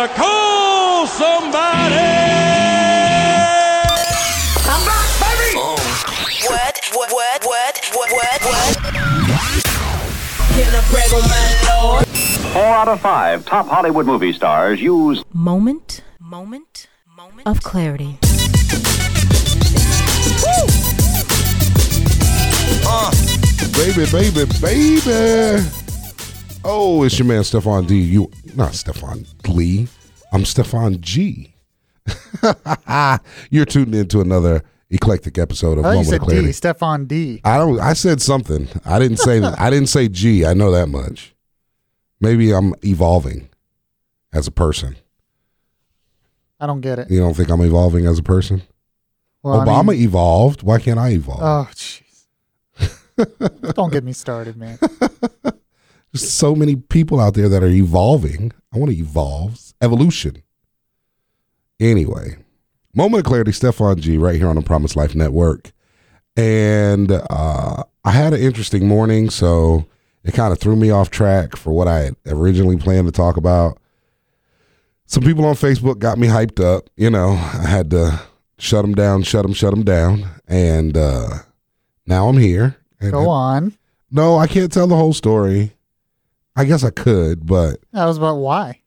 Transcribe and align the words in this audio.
better 0.00 0.14
call 0.14 1.06
somebody. 1.06 1.94
I'm 4.64 4.86
What? 6.48 6.80
What? 6.94 7.12
What? 7.12 7.44
What? 7.44 7.80
What? 7.92 8.10
What? 8.10 8.40
What? 8.42 8.76
Can 10.54 10.74
I 10.74 10.82
brag 10.90 11.12
on 11.12 11.24
my 11.28 11.44
lord? 11.68 12.06
Four 12.06 12.64
out 12.64 12.88
of 12.88 13.00
five 13.00 13.44
top 13.44 13.66
Hollywood 13.66 14.06
movie 14.06 14.32
stars 14.32 14.80
use 14.80 15.22
Moment, 15.34 16.02
moment, 16.18 16.88
moment 17.16 17.46
of 17.46 17.62
clarity. 17.62 18.18
Baby, 23.74 24.04
baby, 24.10 24.44
baby. 24.60 25.66
Oh, 26.62 27.02
it's 27.04 27.18
your 27.18 27.26
man 27.26 27.42
Stefan 27.42 27.86
D. 27.86 27.98
You 27.98 28.30
not 28.54 28.74
Stefan 28.74 29.24
Lee. 29.48 29.88
I'm 30.32 30.44
Stefan 30.44 31.00
G. 31.00 31.54
You're 33.50 33.64
tuned 33.64 33.94
into 33.94 34.20
another 34.20 34.62
eclectic 34.90 35.38
episode 35.38 35.78
of 35.78 35.84
I 35.84 35.88
thought 35.88 35.90
you 35.90 35.96
Moment 35.96 36.08
said 36.08 36.20
of 36.20 36.26
Clarity. 36.26 36.46
D, 36.46 36.52
Stefan 36.52 37.04
D. 37.06 37.40
I 37.44 37.58
don't. 37.58 37.80
I 37.80 37.92
said 37.92 38.20
something. 38.22 38.68
I 38.84 38.98
didn't 38.98 39.18
say. 39.18 39.42
I 39.42 39.70
didn't 39.70 39.88
say 39.88 40.08
G. 40.08 40.44
I 40.44 40.54
know 40.54 40.70
that 40.70 40.88
much. 40.88 41.34
Maybe 42.20 42.52
I'm 42.52 42.74
evolving 42.84 43.48
as 44.32 44.46
a 44.46 44.50
person. 44.52 44.96
I 46.60 46.66
don't 46.66 46.80
get 46.80 46.98
it. 46.98 47.10
You 47.10 47.18
don't 47.20 47.34
think 47.34 47.48
I'm 47.50 47.62
evolving 47.62 48.06
as 48.06 48.18
a 48.18 48.22
person? 48.22 48.62
Well, 49.42 49.60
I 49.60 49.64
Obama 49.64 49.88
mean- 49.92 50.02
evolved. 50.02 50.62
Why 50.62 50.78
can't 50.78 50.98
I 50.98 51.10
evolve? 51.10 51.40
oh, 51.42 51.68
jeez. 51.72 52.26
don't 53.74 53.92
get 53.92 54.04
me 54.04 54.12
started, 54.12 54.56
man. 54.56 54.78
There's 56.12 56.28
so 56.28 56.54
many 56.54 56.76
people 56.76 57.20
out 57.20 57.34
there 57.34 57.48
that 57.48 57.62
are 57.62 57.68
evolving. 57.68 58.52
I 58.74 58.78
want 58.78 58.90
to 58.90 58.98
evolve. 58.98 59.69
Evolution. 59.82 60.42
Anyway, 61.78 62.36
moment 62.94 63.20
of 63.20 63.26
clarity, 63.26 63.52
Stefan 63.52 63.98
G, 64.00 64.18
right 64.18 64.36
here 64.36 64.48
on 64.48 64.56
the 64.56 64.62
Promise 64.62 64.96
Life 64.96 65.14
Network. 65.14 65.72
And 66.36 67.10
uh, 67.10 67.82
I 68.04 68.10
had 68.10 68.32
an 68.34 68.40
interesting 68.40 68.86
morning, 68.86 69.30
so 69.30 69.86
it 70.24 70.34
kind 70.34 70.52
of 70.52 70.58
threw 70.58 70.76
me 70.76 70.90
off 70.90 71.10
track 71.10 71.56
for 71.56 71.72
what 71.72 71.88
I 71.88 72.00
had 72.00 72.16
originally 72.26 72.76
planned 72.76 73.06
to 73.08 73.12
talk 73.12 73.36
about. 73.36 73.78
Some 75.06 75.22
people 75.24 75.44
on 75.44 75.54
Facebook 75.54 75.98
got 75.98 76.18
me 76.18 76.28
hyped 76.28 76.62
up. 76.62 76.88
You 76.96 77.10
know, 77.10 77.30
I 77.30 77.66
had 77.66 77.90
to 77.90 78.20
shut 78.58 78.82
them 78.82 78.94
down, 78.94 79.22
shut 79.22 79.42
them, 79.42 79.52
shut 79.54 79.70
them 79.72 79.82
down. 79.82 80.28
And 80.46 80.96
uh, 80.96 81.38
now 82.06 82.28
I'm 82.28 82.38
here. 82.38 82.76
Go 83.00 83.28
on. 83.28 83.76
no, 84.10 84.36
I 84.36 84.46
can't 84.46 84.70
tell 84.70 84.86
the 84.86 84.96
whole 84.96 85.14
story. 85.14 85.72
I 86.56 86.64
guess 86.64 86.82
I 86.84 86.90
could, 86.90 87.46
but 87.46 87.76
That 87.92 88.06
was 88.06 88.18
about 88.18 88.36
why. 88.36 88.80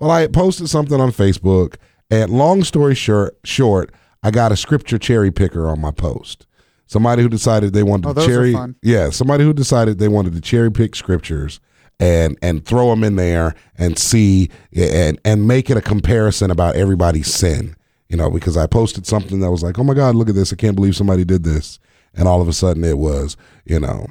well, 0.00 0.10
I 0.10 0.26
posted 0.28 0.68
something 0.68 1.00
on 1.00 1.10
Facebook, 1.10 1.76
and 2.10 2.30
long 2.30 2.64
story 2.64 2.94
short, 2.94 3.38
short, 3.44 3.92
I 4.22 4.30
got 4.30 4.52
a 4.52 4.56
scripture 4.56 4.98
cherry 4.98 5.30
picker 5.30 5.68
on 5.68 5.80
my 5.80 5.90
post. 5.90 6.46
Somebody 6.86 7.22
who 7.22 7.28
decided 7.28 7.74
they 7.74 7.82
wanted 7.82 8.08
Oh, 8.08 8.14
to 8.14 8.26
cherry, 8.26 8.52
fun. 8.54 8.74
yeah, 8.82 9.10
somebody 9.10 9.44
who 9.44 9.52
decided 9.52 9.98
they 9.98 10.08
wanted 10.08 10.32
to 10.34 10.40
cherry 10.40 10.70
pick 10.72 10.96
scriptures 10.96 11.60
and 12.00 12.38
and 12.40 12.64
throw 12.64 12.88
them 12.90 13.04
in 13.04 13.16
there 13.16 13.54
and 13.76 13.98
see 13.98 14.48
and 14.74 15.18
and 15.24 15.46
make 15.46 15.68
it 15.68 15.76
a 15.76 15.82
comparison 15.82 16.50
about 16.50 16.76
everybody's 16.76 17.32
sin. 17.32 17.74
You 18.08 18.16
know, 18.16 18.30
because 18.30 18.56
I 18.56 18.66
posted 18.66 19.06
something 19.06 19.40
that 19.40 19.50
was 19.50 19.62
like, 19.62 19.78
"Oh 19.78 19.84
my 19.84 19.92
God, 19.92 20.14
look 20.14 20.30
at 20.30 20.34
this! 20.34 20.50
I 20.50 20.56
can't 20.56 20.74
believe 20.76 20.96
somebody 20.96 21.26
did 21.26 21.44
this," 21.44 21.78
and 22.14 22.26
all 22.26 22.40
of 22.40 22.48
a 22.48 22.54
sudden 22.54 22.82
it 22.84 22.96
was, 22.96 23.36
you 23.66 23.78
know, 23.78 24.06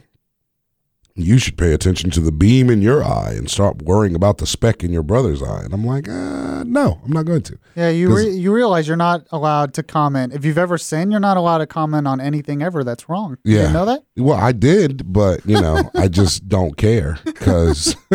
you 1.19 1.39
should 1.39 1.57
pay 1.57 1.73
attention 1.73 2.11
to 2.11 2.19
the 2.19 2.31
beam 2.31 2.69
in 2.69 2.81
your 2.81 3.03
eye 3.03 3.33
and 3.35 3.49
stop 3.49 3.81
worrying 3.81 4.13
about 4.15 4.37
the 4.37 4.45
speck 4.45 4.83
in 4.83 4.93
your 4.93 5.01
brother's 5.01 5.41
eye. 5.41 5.61
And 5.63 5.73
I'm 5.73 5.83
like, 5.83 6.07
uh, 6.07 6.63
no, 6.63 7.01
I'm 7.03 7.11
not 7.11 7.25
going 7.25 7.41
to. 7.41 7.57
Yeah, 7.75 7.89
you 7.89 8.15
re- 8.15 8.29
you 8.29 8.53
realize 8.53 8.87
you're 8.87 8.95
not 8.97 9.27
allowed 9.31 9.73
to 9.75 9.83
comment. 9.83 10.33
If 10.33 10.45
you've 10.45 10.57
ever 10.59 10.77
sinned, 10.77 11.11
you're 11.11 11.19
not 11.19 11.35
allowed 11.35 11.57
to 11.57 11.67
comment 11.67 12.07
on 12.07 12.21
anything 12.21 12.61
ever 12.61 12.83
that's 12.83 13.09
wrong. 13.09 13.37
You 13.43 13.55
Yeah. 13.55 13.61
didn't 13.63 13.73
know 13.73 13.85
that? 13.85 14.03
Well, 14.15 14.37
I 14.37 14.51
did, 14.51 15.11
but 15.11 15.43
you 15.45 15.59
know, 15.59 15.89
I 15.95 16.07
just 16.07 16.47
don't 16.49 16.77
care 16.77 17.17
because 17.25 17.95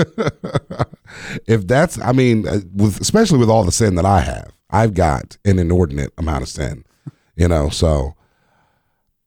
if 1.46 1.66
that's, 1.66 1.98
I 2.00 2.12
mean, 2.12 2.46
uh, 2.46 2.60
with 2.72 3.00
especially 3.00 3.38
with 3.38 3.50
all 3.50 3.64
the 3.64 3.72
sin 3.72 3.94
that 3.96 4.06
I 4.06 4.20
have, 4.20 4.52
I've 4.70 4.94
got 4.94 5.36
an 5.44 5.58
inordinate 5.58 6.12
amount 6.16 6.42
of 6.42 6.48
sin. 6.48 6.84
You 7.36 7.48
know, 7.48 7.68
so 7.68 8.14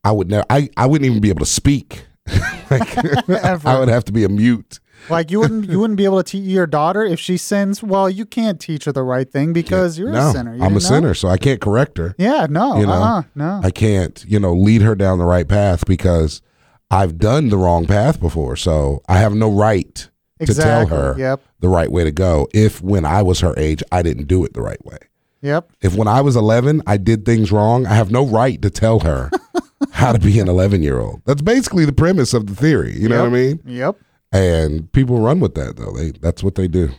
I 0.03 0.11
would 0.11 0.29
never, 0.29 0.45
I, 0.49 0.69
I 0.77 0.85
wouldn't 0.85 1.09
even 1.09 1.21
be 1.21 1.29
able 1.29 1.39
to 1.39 1.45
speak. 1.45 2.05
like. 2.69 2.97
I 3.65 3.79
would 3.79 3.89
have 3.89 4.05
to 4.05 4.11
be 4.11 4.23
a 4.23 4.29
mute. 4.29 4.79
Like 5.09 5.29
you 5.29 5.39
wouldn't 5.39 5.69
you 5.69 5.79
wouldn't 5.79 5.97
be 5.97 6.05
able 6.05 6.17
to 6.17 6.23
teach 6.23 6.45
your 6.45 6.65
daughter 6.65 7.03
if 7.03 7.19
she 7.19 7.37
sins. 7.37 7.83
Well, 7.83 8.09
you 8.09 8.25
can't 8.25 8.59
teach 8.59 8.85
her 8.85 8.91
the 8.91 9.03
right 9.03 9.29
thing 9.29 9.53
because 9.53 9.99
you're 9.99 10.11
no, 10.11 10.29
a 10.29 10.31
sinner. 10.31 10.55
You 10.55 10.63
I'm 10.63 10.71
a 10.71 10.73
know? 10.75 10.79
sinner, 10.79 11.13
so 11.13 11.27
I 11.27 11.37
can't 11.37 11.61
correct 11.61 11.97
her. 11.97 12.15
Yeah, 12.17 12.47
no, 12.49 12.77
You 12.77 12.87
know, 12.87 12.93
uh-uh, 12.93 13.23
no. 13.35 13.61
I 13.63 13.71
can't, 13.71 14.23
you 14.27 14.39
know, 14.39 14.53
lead 14.53 14.81
her 14.81 14.95
down 14.95 15.19
the 15.19 15.25
right 15.25 15.47
path 15.47 15.85
because 15.85 16.41
I've 16.89 17.17
done 17.17 17.49
the 17.49 17.57
wrong 17.57 17.85
path 17.85 18.19
before. 18.19 18.55
So 18.55 19.03
I 19.07 19.19
have 19.19 19.33
no 19.35 19.51
right 19.51 20.09
to 20.43 20.53
tell 20.53 20.87
her 20.87 21.15
yep. 21.17 21.41
the 21.59 21.69
right 21.69 21.91
way 21.91 22.03
to 22.03 22.11
go 22.11 22.47
if 22.53 22.81
when 22.81 23.05
I 23.05 23.21
was 23.21 23.39
her 23.41 23.53
age, 23.57 23.83
I 23.91 24.01
didn't 24.01 24.27
do 24.27 24.43
it 24.43 24.53
the 24.53 24.61
right 24.61 24.83
way. 24.85 24.97
yep. 25.41 25.71
If 25.81 25.95
when 25.95 26.07
I 26.07 26.21
was 26.21 26.35
11, 26.35 26.81
I 26.87 26.97
did 26.97 27.25
things 27.25 27.51
wrong, 27.51 27.85
I 27.85 27.93
have 27.93 28.11
no 28.11 28.25
right 28.25 28.61
to 28.61 28.69
tell 28.69 29.01
her 29.01 29.29
how 29.91 30.11
to 30.13 30.19
be 30.19 30.39
an 30.39 30.47
11 30.47 30.81
year 30.83 30.99
old. 30.99 31.21
That's 31.25 31.41
basically 31.41 31.85
the 31.85 31.93
premise 31.93 32.33
of 32.33 32.47
the 32.47 32.55
theory. 32.55 32.93
You 32.97 33.09
know 33.09 33.19
what 33.21 33.27
I 33.27 33.31
mean? 33.31 33.59
Yep. 33.65 33.97
And 34.31 34.91
people 34.91 35.19
run 35.19 35.39
with 35.39 35.55
that 35.55 35.75
though. 35.77 35.91
They 35.91 36.11
that's 36.11 36.43
what 36.43 36.55
they 36.55 36.67
do. 36.67 36.89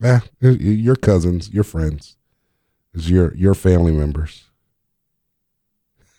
Yeah, 0.00 0.20
your 0.40 0.96
cousins, 0.96 1.50
your 1.50 1.62
friends, 1.64 2.16
is 2.94 3.10
your 3.10 3.34
your 3.36 3.54
family 3.54 3.92
members. 3.92 4.44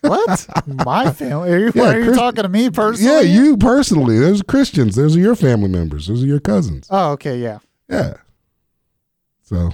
What? 0.02 0.48
My 0.86 1.12
family? 1.12 1.52
Are 1.52 1.60
you, 1.60 1.72
Yeah, 1.76 1.84
are 1.92 1.98
you 2.00 2.06
Chris- 2.06 2.18
talking 2.18 2.44
to 2.44 2.50
me 2.50 2.70
personally? 2.70 3.12
Yeah, 3.14 3.22
you 3.22 3.58
personally. 3.58 4.18
Those 4.20 4.42
are 4.42 4.46
Christians. 4.46 4.96
Those 4.96 5.16
are 5.16 5.20
your 5.20 5.36
family 5.36 5.68
members. 5.70 6.08
Those 6.08 6.24
are 6.24 6.28
your 6.28 6.40
cousins. 6.40 6.88
Oh, 6.90 7.12
okay, 7.12 7.38
yeah. 7.40 7.60
Yeah. 7.90 8.14
So 9.44 9.72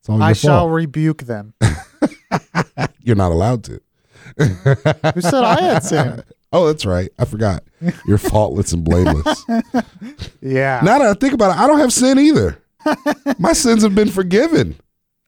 it's 0.00 0.08
all 0.08 0.18
your 0.18 0.24
I 0.26 0.32
shall 0.32 0.60
fault. 0.66 0.72
rebuke 0.72 1.22
them. 1.22 1.54
You're 3.02 3.16
not 3.16 3.32
allowed 3.32 3.64
to. 3.64 3.80
Who 4.36 5.20
said 5.20 5.44
I 5.44 5.60
had 5.60 5.82
sinned? 5.82 6.24
Oh, 6.56 6.68
that's 6.68 6.86
right. 6.86 7.10
I 7.18 7.24
forgot. 7.24 7.64
You're 8.06 8.16
faultless 8.16 8.72
and 8.72 8.84
blameless. 8.84 9.44
Yeah. 10.40 10.80
now 10.84 10.98
that 11.00 11.08
I 11.08 11.14
think 11.14 11.34
about 11.34 11.50
it, 11.50 11.60
I 11.60 11.66
don't 11.66 11.80
have 11.80 11.92
sin 11.92 12.16
either. 12.16 12.62
My 13.40 13.52
sins 13.54 13.82
have 13.82 13.96
been 13.96 14.08
forgiven. 14.08 14.76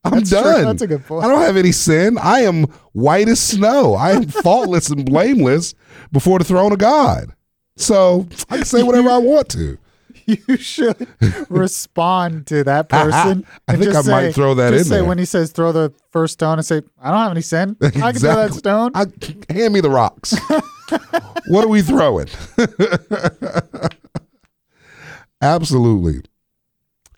I'm 0.04 0.12
That's 0.12 0.30
true. 0.30 0.40
done. 0.40 0.64
That's 0.66 0.82
a 0.82 0.86
good 0.86 1.04
point. 1.04 1.24
I 1.24 1.28
don't 1.28 1.40
have 1.40 1.56
any 1.56 1.72
sin. 1.72 2.16
I 2.22 2.42
am 2.42 2.66
white 2.92 3.26
as 3.28 3.40
snow. 3.40 3.94
I 3.94 4.12
am 4.12 4.26
faultless 4.28 4.88
and 4.88 5.04
blameless 5.04 5.74
before 6.12 6.38
the 6.38 6.44
throne 6.44 6.70
of 6.70 6.78
God. 6.78 7.34
So 7.76 8.28
I 8.48 8.58
can 8.58 8.64
say 8.64 8.84
whatever 8.84 9.10
I 9.10 9.18
want 9.18 9.48
to. 9.48 9.78
you 10.48 10.56
should 10.56 11.06
respond 11.48 12.46
to 12.48 12.64
that 12.64 12.88
person. 12.90 13.46
I 13.68 13.76
think 13.76 13.94
I 13.94 14.02
might 14.02 14.32
throw 14.32 14.54
that 14.54 14.70
just 14.70 14.86
in 14.86 14.88
say 14.88 14.96
there. 14.96 15.04
when 15.04 15.18
he 15.18 15.24
says 15.24 15.52
throw 15.52 15.72
the 15.72 15.92
first 16.10 16.34
stone 16.34 16.58
and 16.58 16.66
say, 16.66 16.82
I 17.00 17.10
don't 17.10 17.20
have 17.20 17.30
any 17.30 17.42
sin. 17.42 17.76
I 17.80 17.90
can 17.90 18.14
throw 18.14 18.34
that 18.34 18.54
stone. 18.54 18.92
I, 18.94 19.06
hand 19.52 19.72
me 19.72 19.80
the 19.80 19.90
rocks. 19.90 20.36
what 21.48 21.64
are 21.64 21.68
we 21.68 21.82
throwing? 21.82 22.28
Absolutely. 25.40 26.22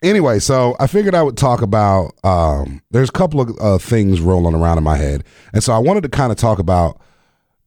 Anyway, 0.01 0.39
so 0.39 0.75
I 0.79 0.87
figured 0.87 1.15
I 1.15 1.23
would 1.23 1.37
talk 1.37 1.61
about. 1.61 2.13
Um, 2.23 2.81
there's 2.91 3.09
a 3.09 3.13
couple 3.13 3.41
of 3.41 3.57
uh, 3.59 3.77
things 3.79 4.21
rolling 4.21 4.55
around 4.55 4.77
in 4.77 4.83
my 4.83 4.95
head, 4.95 5.23
and 5.53 5.61
so 5.63 5.73
I 5.73 5.79
wanted 5.79 6.03
to 6.03 6.09
kind 6.09 6.31
of 6.31 6.37
talk 6.37 6.59
about. 6.59 7.01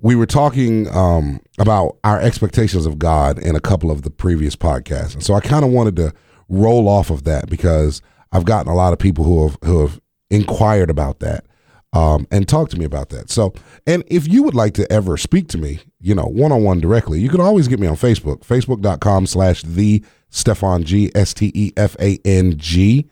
We 0.03 0.17
were 0.17 0.27
talking 0.27 0.89
um, 0.95 1.41
about 1.59 1.97
our 2.05 2.21
expectations 2.21 2.87
of 2.87 2.99
God 2.99 3.39
in 3.39 3.57
a 3.57 3.61
couple 3.61 3.91
of 3.91 4.03
the 4.03 4.11
previous 4.11 4.57
podcasts, 4.57 5.15
and 5.15 5.23
so 5.23 5.35
I 5.35 5.41
kind 5.41 5.65
of 5.65 5.71
wanted 5.71 5.97
to 5.97 6.13
roll 6.49 6.89
off 6.89 7.09
of 7.09 7.25
that 7.25 7.49
because 7.49 8.03
I've 8.33 8.45
gotten 8.45 8.71
a 8.71 8.75
lot 8.75 8.93
of 8.93 8.99
people 8.99 9.25
who 9.25 9.47
have 9.47 9.59
who 9.65 9.81
have 9.81 10.01
inquired 10.31 10.91
about 10.91 11.21
that 11.21 11.45
um, 11.93 12.27
and 12.31 12.49
talk 12.49 12.71
to 12.71 12.79
me 12.79 12.85
about 12.85 13.11
that. 13.11 13.31
So, 13.31 13.53
and 13.87 14.03
if 14.07 14.27
you 14.27 14.43
would 14.43 14.55
like 14.55 14.75
to 14.75 14.91
ever 14.91 15.17
speak 15.17 15.49
to 15.49 15.59
me, 15.59 15.81
you 16.01 16.15
know, 16.15 16.25
one 16.25 16.53
on 16.53 16.65
one 16.65 16.81
directly, 16.81 17.21
you 17.21 17.29
can 17.29 17.41
always 17.41 17.69
get 17.69 17.79
me 17.79 17.87
on 17.87 17.97
Facebook, 17.97 18.41
facebook.com 18.41 19.27
slash 19.27 19.63
the 19.63 20.03
Stefan 20.31 20.85
G, 20.85 21.13
S 21.15 21.35
T 21.35 21.53
E 21.55 21.73
F 21.77 21.97
A 22.01 22.19
N 22.25 22.57
G. 22.57 23.09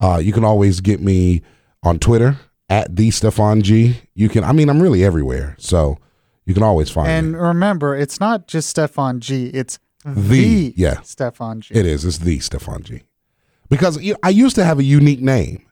Uh, 0.00 0.18
you 0.18 0.32
can 0.32 0.44
always 0.44 0.80
get 0.80 1.00
me 1.00 1.42
on 1.82 1.98
Twitter 1.98 2.36
at 2.68 2.94
the 2.96 3.10
Stefan 3.10 3.62
G. 3.62 3.98
You 4.14 4.28
can, 4.28 4.42
I 4.42 4.52
mean, 4.52 4.68
I'm 4.68 4.82
really 4.82 5.04
everywhere. 5.04 5.54
So 5.58 5.98
you 6.46 6.54
can 6.54 6.62
always 6.62 6.90
find 6.90 7.08
and 7.08 7.32
me. 7.32 7.38
remember, 7.38 7.96
it's 7.96 8.20
not 8.20 8.46
just 8.46 8.68
Stefan 8.68 9.20
G. 9.20 9.46
It's 9.46 9.78
The, 10.04 10.12
the, 10.12 10.74
yeah. 10.76 11.00
Stefan 11.02 11.60
G. 11.60 11.74
It 11.74 11.86
is. 11.86 12.04
It's 12.04 12.18
the 12.18 12.38
Stefan 12.40 12.82
G. 12.82 13.02
Because 13.68 14.00
you 14.02 14.12
know, 14.12 14.18
I 14.22 14.28
used 14.28 14.56
to 14.56 14.64
have 14.64 14.78
a 14.78 14.84
unique 14.84 15.20
name. 15.20 15.66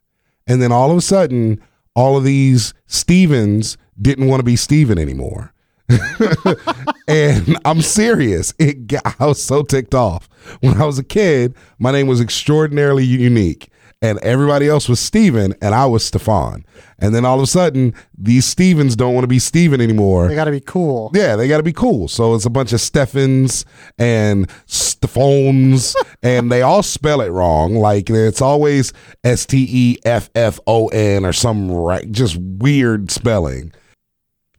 And 0.47 0.61
then 0.61 0.73
all 0.73 0.91
of 0.91 0.97
a 0.97 1.03
sudden, 1.03 1.63
all 1.95 2.17
of 2.17 2.25
these 2.25 2.75
Stevens 2.87 3.77
didn't 4.01 4.27
want 4.27 4.41
to 4.41 4.45
be 4.45 4.57
Steven 4.57 4.99
anymore. 4.99 5.53
and 7.09 7.57
I'm 7.65 7.83
serious. 7.83 8.55
It 8.59 8.87
got, 8.87 9.15
I 9.21 9.27
was 9.27 9.43
so 9.43 9.63
ticked 9.63 9.95
off. 9.95 10.29
When 10.61 10.81
I 10.81 10.87
was 10.87 10.99
a 10.99 11.05
kid, 11.05 11.55
my 11.79 11.93
name 11.93 12.07
was 12.07 12.21
extraordinarily 12.21 13.05
unique. 13.05 13.69
And 14.03 14.19
everybody 14.19 14.69
else 14.69 14.89
was 14.89 14.99
Steven, 14.99 15.55
and 15.63 15.77
I 15.77 15.87
was 15.87 16.05
Stefan. 16.05 16.67
And 16.99 17.15
then 17.15 17.25
all 17.25 17.37
of 17.37 17.45
a 17.45 17.47
sudden, 17.47 17.95
these 18.19 18.45
Stevens 18.45 18.97
don't 18.97 19.15
want 19.15 19.23
to 19.23 19.29
be 19.29 19.39
Steven 19.39 19.81
anymore. 19.81 20.27
They 20.27 20.35
got 20.35 20.45
to 20.47 20.51
be 20.51 20.61
cool. 20.61 21.13
Yeah, 21.15 21.37
they 21.37 21.47
got 21.47 21.59
to 21.59 21.63
be 21.63 21.73
cool. 21.73 22.09
So 22.09 22.35
it's 22.35 22.45
a 22.45 22.51
bunch 22.51 22.73
of 22.73 22.81
Steffens 22.81 23.65
and 23.99 24.51
Stephons, 24.67 25.95
and 26.23 26.51
they 26.51 26.63
all 26.63 26.83
spell 26.83 27.21
it 27.21 27.31
wrong. 27.31 27.77
Like 27.77 28.11
it's 28.11 28.43
always 28.43 28.93
S 29.23 29.47
T 29.47 29.67
E 29.71 29.99
F 30.05 30.31
F 30.35 30.59
O 30.67 30.89
N 30.89 31.25
or 31.25 31.33
some 31.33 31.71
right, 31.71 32.11
just 32.11 32.37
weird 32.37 33.13
spelling. 33.13 33.73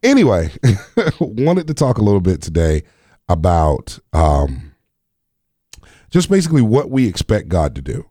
Anyway, 0.02 0.50
wanted 1.20 1.66
to 1.66 1.74
talk 1.74 1.98
a 1.98 2.02
little 2.02 2.20
bit 2.20 2.40
today 2.40 2.82
about 3.28 3.98
um, 4.14 4.72
just 6.10 6.30
basically 6.30 6.62
what 6.62 6.90
we 6.90 7.06
expect 7.06 7.48
God 7.48 7.74
to 7.74 7.82
do. 7.82 8.06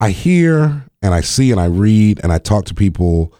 I 0.00 0.10
hear 0.10 0.84
and 1.02 1.14
I 1.14 1.20
see 1.20 1.50
and 1.50 1.60
I 1.60 1.66
read 1.66 2.20
and 2.22 2.32
I 2.32 2.38
talk 2.38 2.64
to 2.66 2.74
people 2.74 3.34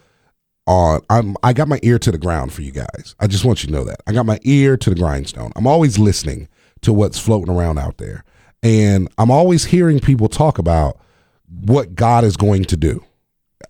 on 0.67 1.01
I'm 1.09 1.35
I 1.43 1.53
got 1.53 1.67
my 1.67 1.79
ear 1.83 1.97
to 1.99 2.11
the 2.11 2.17
ground 2.17 2.53
for 2.53 2.61
you 2.61 2.71
guys. 2.71 3.15
I 3.19 3.27
just 3.27 3.45
want 3.45 3.63
you 3.63 3.67
to 3.67 3.73
know 3.73 3.83
that. 3.85 4.01
I 4.07 4.13
got 4.13 4.25
my 4.25 4.39
ear 4.43 4.77
to 4.77 4.89
the 4.89 4.95
grindstone. 4.95 5.51
I'm 5.55 5.67
always 5.67 5.97
listening 5.97 6.47
to 6.81 6.93
what's 6.93 7.19
floating 7.19 7.53
around 7.53 7.79
out 7.79 7.97
there. 7.97 8.23
And 8.63 9.09
I'm 9.17 9.31
always 9.31 9.65
hearing 9.65 9.99
people 9.99 10.29
talk 10.29 10.59
about 10.59 10.99
what 11.47 11.95
God 11.95 12.23
is 12.23 12.37
going 12.37 12.65
to 12.65 12.77
do. 12.77 13.03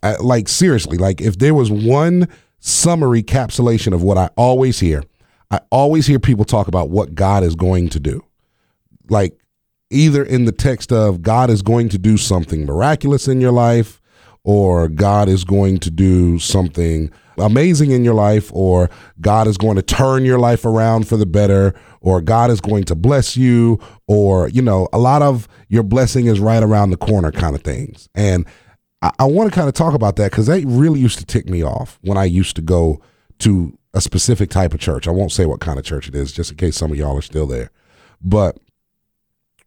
I, 0.04 0.16
like 0.18 0.50
seriously, 0.50 0.98
like 0.98 1.22
if 1.22 1.38
there 1.38 1.54
was 1.54 1.72
one 1.72 2.28
summary 2.60 3.24
capsulation 3.24 3.94
of 3.94 4.04
what 4.04 4.18
I 4.18 4.30
always 4.36 4.80
hear, 4.80 5.04
I 5.50 5.60
always 5.70 6.08
hear 6.08 6.20
people 6.20 6.46
talk 6.46 6.68
about 6.68 6.90
what 6.90 7.16
God 7.16 7.44
is 7.44 7.56
going 7.56 7.90
to 7.90 8.00
do. 8.00 8.24
Like 9.10 9.38
either 9.92 10.24
in 10.24 10.46
the 10.46 10.52
text 10.52 10.92
of 10.92 11.22
God 11.22 11.50
is 11.50 11.62
going 11.62 11.90
to 11.90 11.98
do 11.98 12.18
something 12.18 12.66
miraculous 12.66 13.28
in 13.28 13.42
your 13.42 13.52
life, 13.52 14.02
or 14.44 14.88
God 14.88 15.30
is 15.30 15.44
going 15.44 15.80
to 15.80 15.92
do 15.92 16.40
something 16.40 17.12
amazing 17.38 17.92
in 17.92 18.04
your 18.04 18.14
life, 18.14 18.52
or 18.54 18.90
God 19.20 19.48
is 19.48 19.58
going 19.58 19.76
to 19.76 19.82
turn 19.82 20.26
your 20.26 20.40
life 20.40 20.66
around 20.66 21.08
for 21.08 21.18
the 21.18 21.26
better, 21.26 21.74
or 22.02 22.22
God 22.22 22.50
is 22.50 22.60
going 22.60 22.84
to 22.86 22.96
bless 22.96 23.38
you, 23.38 23.80
or, 24.08 24.50
you 24.50 24.62
know, 24.62 24.88
a 24.92 24.98
lot 24.98 25.22
of 25.22 25.48
your 25.70 25.84
blessing 25.84 26.26
is 26.26 26.40
right 26.40 26.64
around 26.64 26.90
the 26.90 26.98
corner 26.98 27.32
kind 27.32 27.56
of 27.56 27.62
things. 27.62 28.10
And 28.16 28.46
I, 29.02 29.12
I 29.20 29.26
want 29.26 29.52
to 29.52 29.56
kind 29.56 29.68
of 29.68 29.74
talk 29.74 29.94
about 29.94 30.16
that 30.18 30.32
because 30.32 30.48
that 30.48 30.64
really 30.66 31.00
used 31.00 31.20
to 31.20 31.26
tick 31.26 31.48
me 31.48 31.64
off 31.64 32.00
when 32.02 32.18
I 32.18 32.26
used 32.26 32.56
to 32.56 32.62
go 32.62 33.02
to 33.40 33.78
a 33.94 34.02
specific 34.02 34.50
type 34.50 34.74
of 34.74 34.80
church. 34.80 35.08
I 35.08 35.12
won't 35.12 35.32
say 35.32 35.46
what 35.46 35.60
kind 35.60 35.78
of 35.78 35.86
church 35.86 36.08
it 36.08 36.16
is, 36.16 36.32
just 36.32 36.52
in 36.52 36.58
case 36.58 36.78
some 36.78 36.92
of 36.92 36.98
y'all 36.98 37.18
are 37.18 37.22
still 37.22 37.46
there. 37.48 37.72
But 38.22 38.58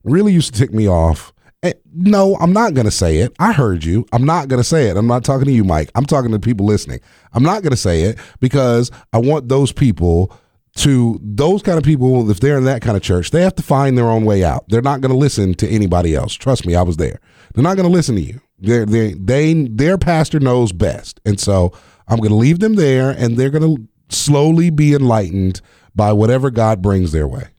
really 0.04 0.32
used 0.32 0.52
to 0.52 0.58
tick 0.58 0.72
me 0.72 0.88
off. 0.88 1.32
And 1.62 1.74
no, 1.94 2.36
I'm 2.36 2.52
not 2.52 2.74
going 2.74 2.84
to 2.84 2.90
say 2.90 3.18
it. 3.18 3.34
I 3.38 3.52
heard 3.52 3.84
you. 3.84 4.06
I'm 4.12 4.24
not 4.24 4.48
going 4.48 4.60
to 4.60 4.68
say 4.68 4.88
it. 4.88 4.96
I'm 4.96 5.06
not 5.06 5.24
talking 5.24 5.46
to 5.46 5.52
you, 5.52 5.64
Mike. 5.64 5.90
I'm 5.94 6.04
talking 6.04 6.30
to 6.32 6.38
people 6.38 6.66
listening. 6.66 7.00
I'm 7.32 7.42
not 7.42 7.62
going 7.62 7.70
to 7.70 7.76
say 7.76 8.02
it 8.02 8.18
because 8.38 8.90
I 9.12 9.18
want 9.18 9.48
those 9.48 9.72
people 9.72 10.36
to, 10.76 11.18
those 11.22 11.62
kind 11.62 11.78
of 11.78 11.84
people, 11.84 12.30
if 12.30 12.40
they're 12.40 12.58
in 12.58 12.64
that 12.64 12.82
kind 12.82 12.96
of 12.96 13.02
church, 13.02 13.30
they 13.30 13.42
have 13.42 13.54
to 13.54 13.62
find 13.62 13.96
their 13.96 14.10
own 14.10 14.24
way 14.24 14.44
out. 14.44 14.68
They're 14.68 14.82
not 14.82 15.00
going 15.00 15.12
to 15.12 15.16
listen 15.16 15.54
to 15.54 15.68
anybody 15.68 16.14
else. 16.14 16.34
Trust 16.34 16.66
me, 16.66 16.74
I 16.74 16.82
was 16.82 16.98
there. 16.98 17.20
They're 17.54 17.64
not 17.64 17.76
going 17.76 17.88
to 17.88 17.94
listen 17.94 18.16
to 18.16 18.20
you. 18.20 18.40
They're, 18.58 18.84
they 18.84 19.14
they, 19.14 19.68
their 19.68 19.96
pastor 19.96 20.40
knows 20.40 20.72
best. 20.72 21.20
And 21.24 21.40
so 21.40 21.72
I'm 22.08 22.18
going 22.18 22.30
to 22.30 22.36
leave 22.36 22.58
them 22.58 22.74
there 22.74 23.10
and 23.10 23.36
they're 23.36 23.50
going 23.50 23.76
to 23.76 23.88
slowly 24.14 24.68
be 24.70 24.94
enlightened 24.94 25.60
by 25.94 26.12
whatever 26.12 26.50
God 26.50 26.82
brings 26.82 27.12
their 27.12 27.28
way. 27.28 27.53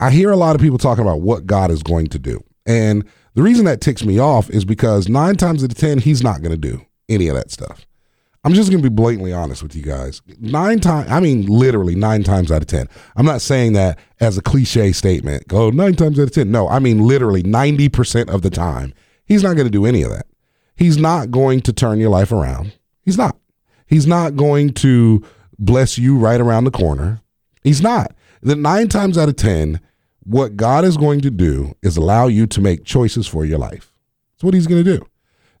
I 0.00 0.10
hear 0.10 0.30
a 0.30 0.36
lot 0.36 0.54
of 0.54 0.60
people 0.62 0.78
talking 0.78 1.02
about 1.02 1.20
what 1.20 1.46
God 1.46 1.70
is 1.70 1.82
going 1.82 2.08
to 2.08 2.18
do. 2.18 2.42
And 2.66 3.04
the 3.34 3.42
reason 3.42 3.64
that 3.66 3.80
ticks 3.80 4.04
me 4.04 4.18
off 4.18 4.50
is 4.50 4.64
because 4.64 5.08
nine 5.08 5.36
times 5.36 5.62
out 5.62 5.70
of 5.70 5.78
10, 5.78 5.98
he's 5.98 6.22
not 6.22 6.40
going 6.42 6.52
to 6.52 6.56
do 6.56 6.84
any 7.08 7.28
of 7.28 7.36
that 7.36 7.50
stuff. 7.50 7.86
I'm 8.44 8.54
just 8.54 8.70
going 8.70 8.80
to 8.80 8.88
be 8.88 8.94
blatantly 8.94 9.32
honest 9.32 9.62
with 9.62 9.74
you 9.74 9.82
guys. 9.82 10.22
Nine 10.38 10.78
times, 10.78 11.10
I 11.10 11.18
mean, 11.18 11.46
literally 11.46 11.96
nine 11.96 12.22
times 12.22 12.52
out 12.52 12.62
of 12.62 12.68
10. 12.68 12.88
I'm 13.16 13.26
not 13.26 13.40
saying 13.40 13.72
that 13.72 13.98
as 14.20 14.38
a 14.38 14.42
cliche 14.42 14.92
statement, 14.92 15.48
go 15.48 15.70
nine 15.70 15.94
times 15.94 16.20
out 16.20 16.24
of 16.24 16.30
10. 16.30 16.50
No, 16.50 16.68
I 16.68 16.78
mean, 16.78 17.04
literally 17.04 17.42
90% 17.42 18.32
of 18.32 18.42
the 18.42 18.50
time, 18.50 18.94
he's 19.24 19.42
not 19.42 19.54
going 19.54 19.66
to 19.66 19.70
do 19.70 19.84
any 19.84 20.02
of 20.02 20.10
that. 20.10 20.26
He's 20.76 20.96
not 20.96 21.32
going 21.32 21.60
to 21.62 21.72
turn 21.72 21.98
your 21.98 22.10
life 22.10 22.30
around. 22.30 22.72
He's 23.02 23.18
not. 23.18 23.36
He's 23.86 24.06
not 24.06 24.36
going 24.36 24.74
to 24.74 25.24
bless 25.58 25.98
you 25.98 26.16
right 26.16 26.40
around 26.40 26.64
the 26.64 26.70
corner. 26.70 27.22
He's 27.64 27.82
not. 27.82 28.14
Then 28.46 28.62
nine 28.62 28.86
times 28.86 29.18
out 29.18 29.28
of 29.28 29.34
10, 29.34 29.80
what 30.22 30.54
God 30.54 30.84
is 30.84 30.96
going 30.96 31.20
to 31.22 31.32
do 31.32 31.74
is 31.82 31.96
allow 31.96 32.28
you 32.28 32.46
to 32.46 32.60
make 32.60 32.84
choices 32.84 33.26
for 33.26 33.44
your 33.44 33.58
life. 33.58 33.92
That's 34.32 34.44
what 34.44 34.54
he's 34.54 34.68
going 34.68 34.84
to 34.84 34.98
do. 34.98 35.04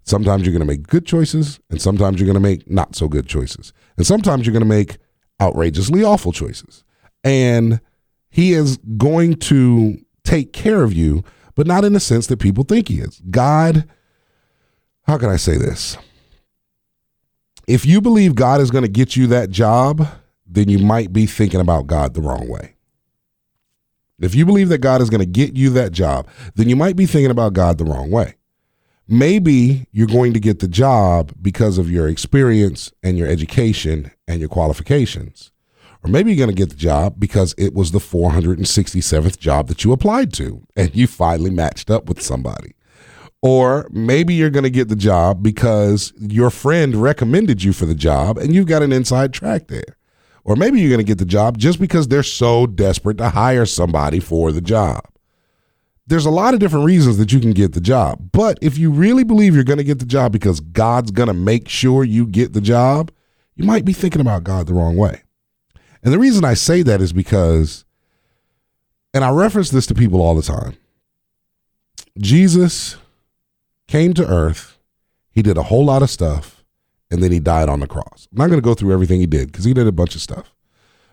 Sometimes 0.04 0.44
you're 0.44 0.52
going 0.52 0.60
to 0.60 0.72
make 0.72 0.86
good 0.86 1.04
choices, 1.04 1.58
and 1.68 1.82
sometimes 1.82 2.20
you're 2.20 2.32
going 2.32 2.40
to 2.40 2.48
make 2.48 2.70
not 2.70 2.94
so 2.94 3.08
good 3.08 3.26
choices. 3.26 3.72
And 3.96 4.06
sometimes 4.06 4.46
you're 4.46 4.52
going 4.52 4.62
to 4.62 4.68
make 4.68 4.98
outrageously 5.42 6.04
awful 6.04 6.30
choices. 6.30 6.84
And 7.24 7.80
he 8.30 8.52
is 8.52 8.76
going 8.96 9.34
to 9.34 9.98
take 10.22 10.52
care 10.52 10.84
of 10.84 10.92
you, 10.92 11.24
but 11.56 11.66
not 11.66 11.84
in 11.84 11.92
the 11.92 11.98
sense 11.98 12.28
that 12.28 12.38
people 12.38 12.62
think 12.62 12.86
he 12.86 13.00
is. 13.00 13.20
God, 13.28 13.84
how 15.08 15.18
can 15.18 15.28
I 15.28 15.38
say 15.38 15.56
this? 15.56 15.98
If 17.66 17.84
you 17.84 18.00
believe 18.00 18.36
God 18.36 18.60
is 18.60 18.70
going 18.70 18.84
to 18.84 18.88
get 18.88 19.16
you 19.16 19.26
that 19.26 19.50
job, 19.50 20.06
then 20.46 20.68
you 20.68 20.78
might 20.78 21.12
be 21.12 21.26
thinking 21.26 21.58
about 21.58 21.88
God 21.88 22.14
the 22.14 22.22
wrong 22.22 22.48
way. 22.48 22.75
If 24.18 24.34
you 24.34 24.46
believe 24.46 24.70
that 24.70 24.78
God 24.78 25.02
is 25.02 25.10
going 25.10 25.20
to 25.20 25.26
get 25.26 25.56
you 25.56 25.70
that 25.70 25.92
job, 25.92 26.26
then 26.54 26.68
you 26.68 26.76
might 26.76 26.96
be 26.96 27.06
thinking 27.06 27.30
about 27.30 27.52
God 27.52 27.76
the 27.76 27.84
wrong 27.84 28.10
way. 28.10 28.34
Maybe 29.08 29.86
you're 29.92 30.06
going 30.06 30.32
to 30.32 30.40
get 30.40 30.60
the 30.60 30.68
job 30.68 31.32
because 31.40 31.78
of 31.78 31.90
your 31.90 32.08
experience 32.08 32.92
and 33.02 33.18
your 33.18 33.28
education 33.28 34.10
and 34.26 34.40
your 34.40 34.48
qualifications. 34.48 35.52
Or 36.02 36.10
maybe 36.10 36.30
you're 36.32 36.44
going 36.44 36.54
to 36.54 36.60
get 36.60 36.70
the 36.70 36.76
job 36.76 37.16
because 37.18 37.54
it 37.58 37.74
was 37.74 37.92
the 37.92 37.98
467th 37.98 39.38
job 39.38 39.68
that 39.68 39.84
you 39.84 39.92
applied 39.92 40.32
to 40.34 40.66
and 40.74 40.94
you 40.94 41.06
finally 41.06 41.50
matched 41.50 41.90
up 41.90 42.08
with 42.08 42.22
somebody. 42.22 42.74
Or 43.42 43.86
maybe 43.92 44.34
you're 44.34 44.50
going 44.50 44.64
to 44.64 44.70
get 44.70 44.88
the 44.88 44.96
job 44.96 45.42
because 45.42 46.12
your 46.18 46.50
friend 46.50 46.96
recommended 46.96 47.62
you 47.62 47.72
for 47.72 47.86
the 47.86 47.94
job 47.94 48.38
and 48.38 48.54
you've 48.54 48.66
got 48.66 48.82
an 48.82 48.92
inside 48.92 49.32
track 49.32 49.68
there. 49.68 49.95
Or 50.46 50.54
maybe 50.54 50.80
you're 50.80 50.90
going 50.90 50.98
to 50.98 51.04
get 51.04 51.18
the 51.18 51.24
job 51.24 51.58
just 51.58 51.80
because 51.80 52.06
they're 52.06 52.22
so 52.22 52.68
desperate 52.68 53.18
to 53.18 53.30
hire 53.30 53.66
somebody 53.66 54.20
for 54.20 54.52
the 54.52 54.60
job. 54.60 55.04
There's 56.06 56.24
a 56.24 56.30
lot 56.30 56.54
of 56.54 56.60
different 56.60 56.84
reasons 56.84 57.18
that 57.18 57.32
you 57.32 57.40
can 57.40 57.50
get 57.50 57.72
the 57.72 57.80
job. 57.80 58.30
But 58.30 58.56
if 58.62 58.78
you 58.78 58.92
really 58.92 59.24
believe 59.24 59.56
you're 59.56 59.64
going 59.64 59.78
to 59.78 59.84
get 59.84 59.98
the 59.98 60.06
job 60.06 60.30
because 60.30 60.60
God's 60.60 61.10
going 61.10 61.26
to 61.26 61.34
make 61.34 61.68
sure 61.68 62.04
you 62.04 62.28
get 62.28 62.52
the 62.52 62.60
job, 62.60 63.10
you 63.56 63.64
might 63.64 63.84
be 63.84 63.92
thinking 63.92 64.20
about 64.20 64.44
God 64.44 64.68
the 64.68 64.74
wrong 64.74 64.96
way. 64.96 65.22
And 66.04 66.14
the 66.14 66.18
reason 66.20 66.44
I 66.44 66.54
say 66.54 66.82
that 66.82 67.00
is 67.00 67.12
because, 67.12 67.84
and 69.12 69.24
I 69.24 69.30
reference 69.30 69.70
this 69.70 69.88
to 69.88 69.94
people 69.96 70.22
all 70.22 70.36
the 70.36 70.42
time 70.42 70.76
Jesus 72.16 72.98
came 73.88 74.14
to 74.14 74.24
earth, 74.24 74.78
he 75.28 75.42
did 75.42 75.58
a 75.58 75.64
whole 75.64 75.84
lot 75.84 76.02
of 76.04 76.10
stuff 76.10 76.55
and 77.10 77.22
then 77.22 77.32
he 77.32 77.40
died 77.40 77.68
on 77.68 77.80
the 77.80 77.86
cross. 77.86 78.28
I'm 78.32 78.38
not 78.38 78.48
going 78.48 78.60
to 78.60 78.64
go 78.64 78.74
through 78.74 78.92
everything 78.92 79.20
he 79.20 79.26
did 79.26 79.52
because 79.52 79.64
he 79.64 79.74
did 79.74 79.86
a 79.86 79.92
bunch 79.92 80.14
of 80.14 80.20
stuff, 80.20 80.54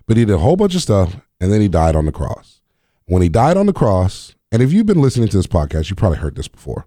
but 0.07 0.17
he 0.17 0.25
did 0.25 0.33
a 0.33 0.39
whole 0.39 0.55
bunch 0.55 0.75
of 0.75 0.81
stuff 0.81 1.15
and 1.39 1.51
then 1.51 1.61
he 1.61 1.67
died 1.67 1.95
on 1.95 2.05
the 2.05 2.11
cross. 2.11 2.61
When 3.05 3.21
he 3.21 3.29
died 3.29 3.57
on 3.57 3.65
the 3.65 3.73
cross, 3.73 4.33
and 4.51 4.61
if 4.61 4.71
you've 4.71 4.85
been 4.85 5.01
listening 5.01 5.27
to 5.29 5.37
this 5.37 5.47
podcast, 5.47 5.89
you 5.89 5.95
probably 5.95 6.19
heard 6.19 6.35
this 6.35 6.47
before. 6.47 6.85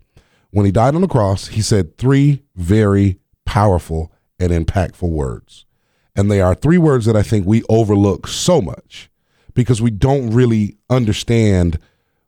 When 0.50 0.66
he 0.66 0.72
died 0.72 0.94
on 0.94 1.02
the 1.02 1.08
cross, 1.08 1.48
he 1.48 1.62
said 1.62 1.98
three 1.98 2.42
very 2.54 3.18
powerful 3.44 4.12
and 4.38 4.50
impactful 4.50 5.08
words. 5.08 5.66
And 6.14 6.30
they 6.30 6.40
are 6.40 6.54
three 6.54 6.78
words 6.78 7.04
that 7.04 7.16
I 7.16 7.22
think 7.22 7.46
we 7.46 7.62
overlook 7.68 8.26
so 8.26 8.62
much 8.62 9.10
because 9.54 9.82
we 9.82 9.90
don't 9.90 10.30
really 10.30 10.76
understand 10.88 11.78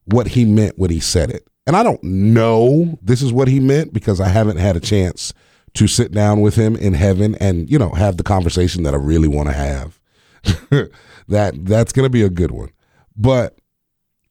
what 0.04 0.28
he 0.28 0.44
meant 0.44 0.78
when 0.78 0.90
he 0.90 1.00
said 1.00 1.30
it. 1.30 1.47
And 1.66 1.76
I 1.76 1.82
don't 1.82 2.02
know 2.02 2.99
this 3.02 3.23
is 3.23 3.32
what 3.32 3.49
he 3.49 3.61
meant 3.61 3.92
because 3.92 4.20
I 4.20 4.28
haven't 4.28 4.56
had 4.56 4.76
a 4.76 4.80
chance 4.80 5.32
to 5.75 5.87
sit 5.87 6.12
down 6.12 6.40
with 6.40 6.54
him 6.54 6.76
in 6.76 6.94
heaven 6.94 7.34
and 7.37 7.70
you 7.70 7.78
know 7.78 7.90
have 7.90 8.16
the 8.16 8.22
conversation 8.22 8.82
that 8.82 8.94
I 8.94 8.98
really 8.98 9.28
want 9.28 9.48
to 9.48 9.54
have. 9.54 10.00
that 11.28 11.64
that's 11.64 11.92
going 11.92 12.06
to 12.06 12.10
be 12.10 12.22
a 12.22 12.30
good 12.30 12.50
one. 12.50 12.70
But 13.16 13.58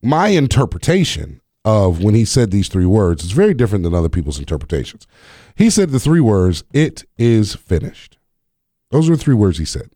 my 0.02 0.30
interpretation 0.30 1.42
of 1.66 2.02
when 2.02 2.16
he 2.16 2.24
said 2.24 2.50
these 2.50 2.70
three 2.70 2.86
words 2.86 3.24
is 3.24 3.32
very 3.32 3.54
different 3.54 3.84
than 3.84 3.94
other 3.94 4.10
people's 4.10 4.40
interpretations. 4.40 5.06
He 5.56 5.70
said 5.70 5.90
the 5.90 6.00
three 6.00 6.22
words, 6.22 6.64
"It 6.74 7.04
is 7.18 7.56
finished." 7.56 8.18
Those 8.92 9.10
were 9.10 9.18
three 9.18 9.36
words 9.36 9.58
he 9.58 9.66
said. 9.66 9.90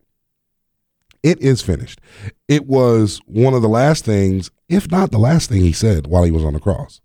It 1.24 1.40
is 1.40 1.62
finished. 1.62 2.02
It 2.48 2.66
was 2.68 3.22
one 3.26 3.54
of 3.54 3.62
the 3.62 3.70
last 3.70 4.04
things, 4.04 4.50
if 4.68 4.90
not 4.90 5.12
the 5.12 5.20
last 5.20 5.50
thing 5.50 5.62
he 5.62 5.72
said 5.72 6.08
while 6.08 6.24
he 6.24 6.32
was 6.32 6.44
on 6.44 6.54
the 6.54 6.60
cross. 6.60 7.00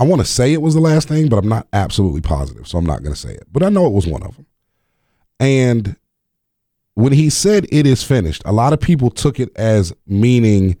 I 0.00 0.04
want 0.04 0.22
to 0.22 0.26
say 0.26 0.52
it 0.54 0.62
was 0.62 0.74
the 0.74 0.80
last 0.80 1.08
thing, 1.08 1.28
but 1.28 1.36
I'm 1.38 1.48
not 1.48 1.68
absolutely 1.74 2.22
positive, 2.22 2.66
so 2.66 2.78
I'm 2.78 2.86
not 2.86 3.02
going 3.02 3.14
to 3.14 3.20
say 3.20 3.34
it. 3.34 3.46
But 3.52 3.62
I 3.62 3.68
know 3.68 3.86
it 3.86 3.92
was 3.92 4.06
one 4.06 4.22
of 4.22 4.36
them. 4.36 4.46
And 5.38 5.96
when 6.94 7.12
he 7.12 7.30
said 7.30 7.66
it 7.70 7.86
is 7.86 8.02
finished, 8.02 8.42
a 8.46 8.52
lot 8.52 8.72
of 8.72 8.80
people 8.80 9.10
took 9.10 9.38
it 9.38 9.50
as 9.56 9.92
meaning 10.06 10.76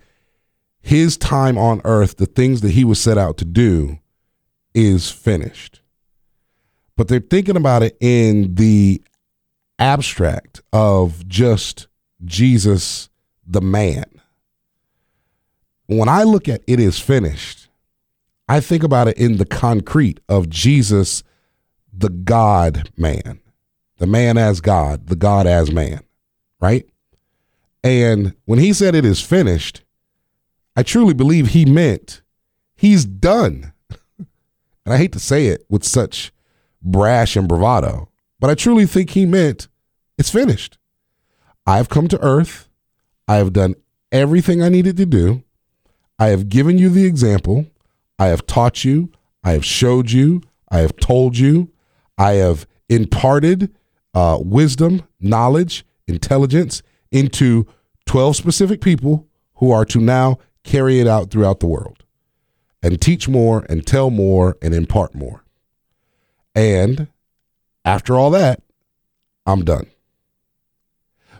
his 0.80 1.18
time 1.18 1.58
on 1.58 1.82
earth, 1.84 2.16
the 2.16 2.26
things 2.26 2.62
that 2.62 2.70
he 2.72 2.84
was 2.84 2.98
set 3.00 3.18
out 3.18 3.36
to 3.38 3.44
do, 3.44 3.98
is 4.74 5.10
finished. 5.10 5.82
but 6.96 7.08
they're 7.08 7.20
thinking 7.20 7.56
about 7.56 7.82
it 7.82 7.96
in 8.00 8.54
the 8.56 9.02
abstract 9.78 10.60
of 10.72 11.26
just 11.26 11.88
Jesus 12.26 13.08
the 13.46 13.62
man. 13.62 14.04
When 15.86 16.10
I 16.10 16.24
look 16.24 16.46
at 16.48 16.62
it 16.66 16.78
is 16.78 16.98
finished, 16.98 17.59
I 18.50 18.58
think 18.58 18.82
about 18.82 19.06
it 19.06 19.16
in 19.16 19.36
the 19.36 19.46
concrete 19.46 20.18
of 20.28 20.48
Jesus 20.48 21.22
the 21.92 22.08
God 22.08 22.90
man, 22.96 23.38
the 23.98 24.08
man 24.08 24.36
as 24.38 24.60
God, 24.60 25.06
the 25.06 25.14
God 25.14 25.46
as 25.46 25.70
man, 25.70 26.00
right? 26.60 26.84
And 27.84 28.34
when 28.46 28.58
he 28.58 28.72
said 28.72 28.96
it 28.96 29.04
is 29.04 29.20
finished, 29.20 29.82
I 30.74 30.82
truly 30.82 31.14
believe 31.14 31.50
he 31.50 31.64
meant 31.64 32.22
he's 32.74 33.04
done. 33.04 33.72
and 34.18 34.28
I 34.94 34.96
hate 34.96 35.12
to 35.12 35.20
say 35.20 35.46
it 35.46 35.64
with 35.68 35.84
such 35.84 36.32
brash 36.82 37.36
and 37.36 37.46
bravado, 37.46 38.08
but 38.40 38.50
I 38.50 38.56
truly 38.56 38.84
think 38.84 39.10
he 39.10 39.26
meant 39.26 39.68
it's 40.18 40.30
finished. 40.30 40.76
I've 41.68 41.88
come 41.88 42.08
to 42.08 42.20
earth. 42.20 42.68
I 43.28 43.36
have 43.36 43.52
done 43.52 43.76
everything 44.10 44.60
I 44.60 44.70
needed 44.70 44.96
to 44.96 45.06
do. 45.06 45.44
I 46.18 46.30
have 46.30 46.48
given 46.48 46.78
you 46.78 46.88
the 46.88 47.06
example. 47.06 47.66
I 48.20 48.26
have 48.26 48.44
taught 48.44 48.84
you. 48.84 49.10
I 49.42 49.52
have 49.52 49.64
showed 49.64 50.10
you. 50.10 50.42
I 50.68 50.80
have 50.80 50.94
told 50.96 51.38
you. 51.38 51.72
I 52.18 52.32
have 52.32 52.66
imparted 52.90 53.74
uh, 54.12 54.38
wisdom, 54.42 55.04
knowledge, 55.18 55.86
intelligence 56.06 56.82
into 57.10 57.66
12 58.04 58.36
specific 58.36 58.82
people 58.82 59.26
who 59.54 59.70
are 59.70 59.86
to 59.86 60.00
now 60.00 60.38
carry 60.64 61.00
it 61.00 61.06
out 61.06 61.30
throughout 61.30 61.60
the 61.60 61.66
world 61.66 62.04
and 62.82 63.00
teach 63.00 63.26
more 63.26 63.64
and 63.70 63.86
tell 63.86 64.10
more 64.10 64.58
and 64.60 64.74
impart 64.74 65.14
more. 65.14 65.42
And 66.54 67.08
after 67.86 68.18
all 68.18 68.30
that, 68.32 68.62
I'm 69.46 69.64
done 69.64 69.86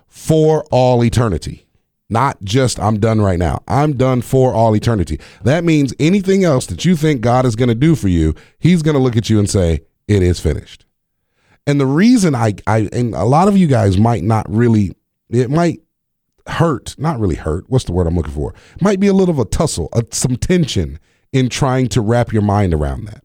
for 0.07 0.65
all 0.71 1.05
eternity. 1.05 1.67
Not 2.11 2.43
just 2.43 2.79
I'm 2.81 2.99
done 2.99 3.21
right 3.21 3.38
now. 3.38 3.62
I'm 3.69 3.97
done 3.97 4.21
for 4.21 4.52
all 4.52 4.75
eternity. 4.75 5.21
That 5.45 5.64
means 5.64 5.95
anything 5.99 6.45
else 6.45 6.67
that 6.67 6.85
you 6.85 6.97
think 6.97 7.21
God 7.21 7.47
is 7.47 7.57
going 7.57 7.69
to 7.69 7.75
do 7.75 7.95
for 7.95 8.09
you, 8.09 8.35
he's 8.59 8.83
going 8.83 8.97
to 8.97 9.02
look 9.02 9.17
at 9.17 9.31
you 9.31 9.38
and 9.38 9.49
say, 9.49 9.83
it 10.09 10.23
is 10.23 10.40
finished. 10.40 10.85
And 11.67 11.81
the 11.81 11.87
reason 11.87 12.35
I, 12.35 12.55
I, 12.67 12.88
and 12.93 13.14
a 13.14 13.25
lot 13.25 13.47
of 13.47 13.57
you 13.57 13.69
guys 13.69 13.97
might 13.97 14.25
not 14.25 14.45
really, 14.50 14.93
it 15.31 15.50
might 15.50 15.81
hurt, 16.49 16.97
not 16.99 17.21
really 17.21 17.37
hurt. 17.37 17.64
What's 17.69 17.85
the 17.85 17.93
word 17.93 18.09
I'm 18.09 18.17
looking 18.17 18.33
for? 18.33 18.55
Might 18.81 18.99
be 18.99 19.07
a 19.07 19.12
little 19.12 19.33
of 19.33 19.38
a 19.38 19.45
tussle, 19.49 19.88
a, 19.93 20.02
some 20.11 20.37
tension 20.37 20.99
in 21.33 21.49
trying 21.49 21.88
to 21.90 22.00
wrap 22.00 22.33
your 22.33 22.43
mind 22.43 22.75
around 22.75 23.05
that. 23.05 23.23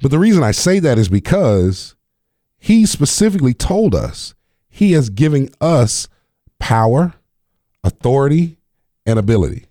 But 0.00 0.10
the 0.10 0.18
reason 0.18 0.42
I 0.42 0.52
say 0.52 0.78
that 0.78 0.98
is 0.98 1.08
because 1.08 1.94
he 2.56 2.86
specifically 2.86 3.52
told 3.52 3.94
us 3.94 4.34
he 4.70 4.94
is 4.94 5.10
giving 5.10 5.50
us 5.60 6.08
power, 6.58 7.14
authority, 7.84 8.58
and 9.08 9.18
ability. 9.18 9.64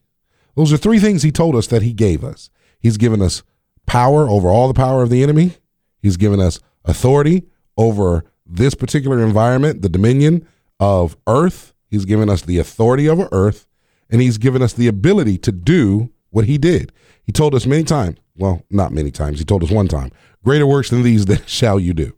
Those 0.55 0.73
are 0.73 0.77
three 0.77 0.99
things 0.99 1.21
he 1.21 1.31
told 1.31 1.55
us 1.55 1.67
that 1.67 1.83
he 1.83 1.93
gave 1.93 2.23
us. 2.23 2.49
He's 2.79 2.97
given 2.97 3.21
us 3.21 3.43
power 3.85 4.27
over 4.27 4.49
all 4.49 4.67
the 4.67 4.73
power 4.73 5.03
of 5.03 5.11
the 5.11 5.21
enemy. 5.21 5.53
He's 6.01 6.17
given 6.17 6.39
us 6.39 6.59
authority 6.83 7.45
over 7.77 8.25
this 8.45 8.73
particular 8.73 9.23
environment, 9.23 9.83
the 9.83 9.89
dominion 9.89 10.47
of 10.79 11.15
earth. 11.27 11.73
He's 11.89 12.05
given 12.05 12.29
us 12.29 12.41
the 12.41 12.57
authority 12.57 13.07
over 13.07 13.29
earth, 13.31 13.67
and 14.09 14.21
he's 14.21 14.39
given 14.39 14.61
us 14.61 14.73
the 14.73 14.87
ability 14.87 15.37
to 15.39 15.51
do 15.51 16.09
what 16.31 16.45
he 16.45 16.57
did. 16.57 16.91
He 17.23 17.31
told 17.31 17.53
us 17.53 17.65
many 17.65 17.83
times, 17.83 18.17
well, 18.35 18.63
not 18.69 18.91
many 18.91 19.11
times, 19.11 19.39
he 19.39 19.45
told 19.45 19.63
us 19.63 19.71
one 19.71 19.87
time, 19.87 20.11
greater 20.43 20.65
works 20.65 20.89
than 20.89 21.03
these 21.03 21.25
that 21.27 21.47
shall 21.47 21.79
you 21.79 21.93
do. 21.93 22.15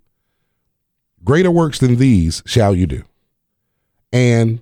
Greater 1.23 1.51
works 1.51 1.79
than 1.79 1.97
these 1.97 2.41
shall 2.45 2.73
you 2.73 2.87
do. 2.87 3.03
And 4.13 4.61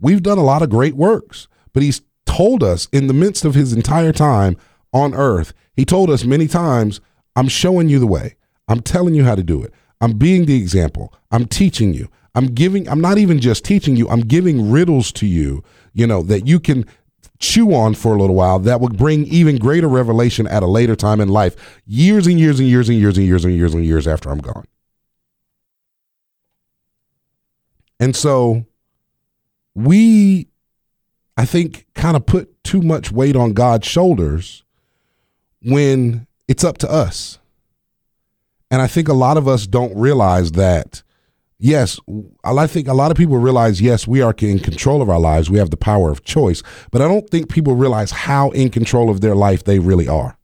we've 0.00 0.22
done 0.22 0.38
a 0.38 0.44
lot 0.44 0.62
of 0.62 0.70
great 0.70 0.94
works, 0.94 1.48
but 1.72 1.82
he's 1.82 2.02
told 2.24 2.62
us 2.62 2.88
in 2.92 3.06
the 3.06 3.14
midst 3.14 3.44
of 3.44 3.54
his 3.54 3.72
entire 3.72 4.12
time 4.12 4.56
on 4.92 5.14
earth, 5.14 5.52
he 5.74 5.84
told 5.84 6.10
us 6.10 6.24
many 6.24 6.48
times, 6.48 7.00
I'm 7.34 7.48
showing 7.48 7.88
you 7.88 7.98
the 7.98 8.06
way. 8.06 8.36
I'm 8.68 8.80
telling 8.80 9.14
you 9.14 9.24
how 9.24 9.34
to 9.34 9.42
do 9.42 9.62
it. 9.62 9.72
I'm 10.00 10.18
being 10.18 10.46
the 10.46 10.56
example. 10.56 11.14
I'm 11.30 11.46
teaching 11.46 11.94
you. 11.94 12.08
I'm 12.34 12.48
giving, 12.48 12.88
I'm 12.88 13.00
not 13.00 13.16
even 13.16 13.40
just 13.40 13.64
teaching 13.64 13.96
you, 13.96 14.08
I'm 14.08 14.20
giving 14.20 14.70
riddles 14.70 15.10
to 15.12 15.26
you, 15.26 15.64
you 15.94 16.06
know, 16.06 16.22
that 16.24 16.46
you 16.46 16.60
can 16.60 16.84
chew 17.38 17.74
on 17.74 17.94
for 17.94 18.14
a 18.14 18.18
little 18.18 18.36
while 18.36 18.58
that 18.58 18.80
will 18.80 18.90
bring 18.90 19.24
even 19.26 19.56
greater 19.56 19.88
revelation 19.88 20.46
at 20.46 20.62
a 20.62 20.66
later 20.66 20.94
time 20.94 21.20
in 21.20 21.28
life, 21.28 21.56
years 21.86 22.26
and 22.26 22.38
years 22.38 22.60
and 22.60 22.68
years 22.68 22.90
and 22.90 22.98
years 22.98 23.16
and 23.16 23.26
years 23.26 23.44
and 23.44 23.54
years 23.54 23.74
and 23.74 23.84
years 23.84 24.06
after 24.06 24.30
I'm 24.30 24.38
gone. 24.38 24.66
And 27.98 28.14
so 28.14 28.66
we, 29.76 30.48
I 31.36 31.44
think, 31.44 31.86
kind 31.94 32.16
of 32.16 32.24
put 32.24 32.64
too 32.64 32.80
much 32.80 33.12
weight 33.12 33.36
on 33.36 33.52
God's 33.52 33.86
shoulders 33.86 34.64
when 35.62 36.26
it's 36.48 36.64
up 36.64 36.78
to 36.78 36.90
us. 36.90 37.38
And 38.70 38.80
I 38.80 38.86
think 38.86 39.08
a 39.08 39.12
lot 39.12 39.36
of 39.36 39.46
us 39.46 39.66
don't 39.66 39.94
realize 39.96 40.52
that, 40.52 41.02
yes, 41.58 42.00
I 42.42 42.66
think 42.66 42.88
a 42.88 42.94
lot 42.94 43.10
of 43.10 43.18
people 43.18 43.36
realize, 43.36 43.80
yes, 43.80 44.08
we 44.08 44.22
are 44.22 44.34
in 44.38 44.58
control 44.60 45.02
of 45.02 45.10
our 45.10 45.20
lives. 45.20 45.50
We 45.50 45.58
have 45.58 45.70
the 45.70 45.76
power 45.76 46.10
of 46.10 46.24
choice. 46.24 46.62
But 46.90 47.02
I 47.02 47.06
don't 47.06 47.28
think 47.28 47.50
people 47.50 47.76
realize 47.76 48.10
how 48.10 48.50
in 48.50 48.70
control 48.70 49.10
of 49.10 49.20
their 49.20 49.36
life 49.36 49.64
they 49.64 49.78
really 49.78 50.08
are. 50.08 50.38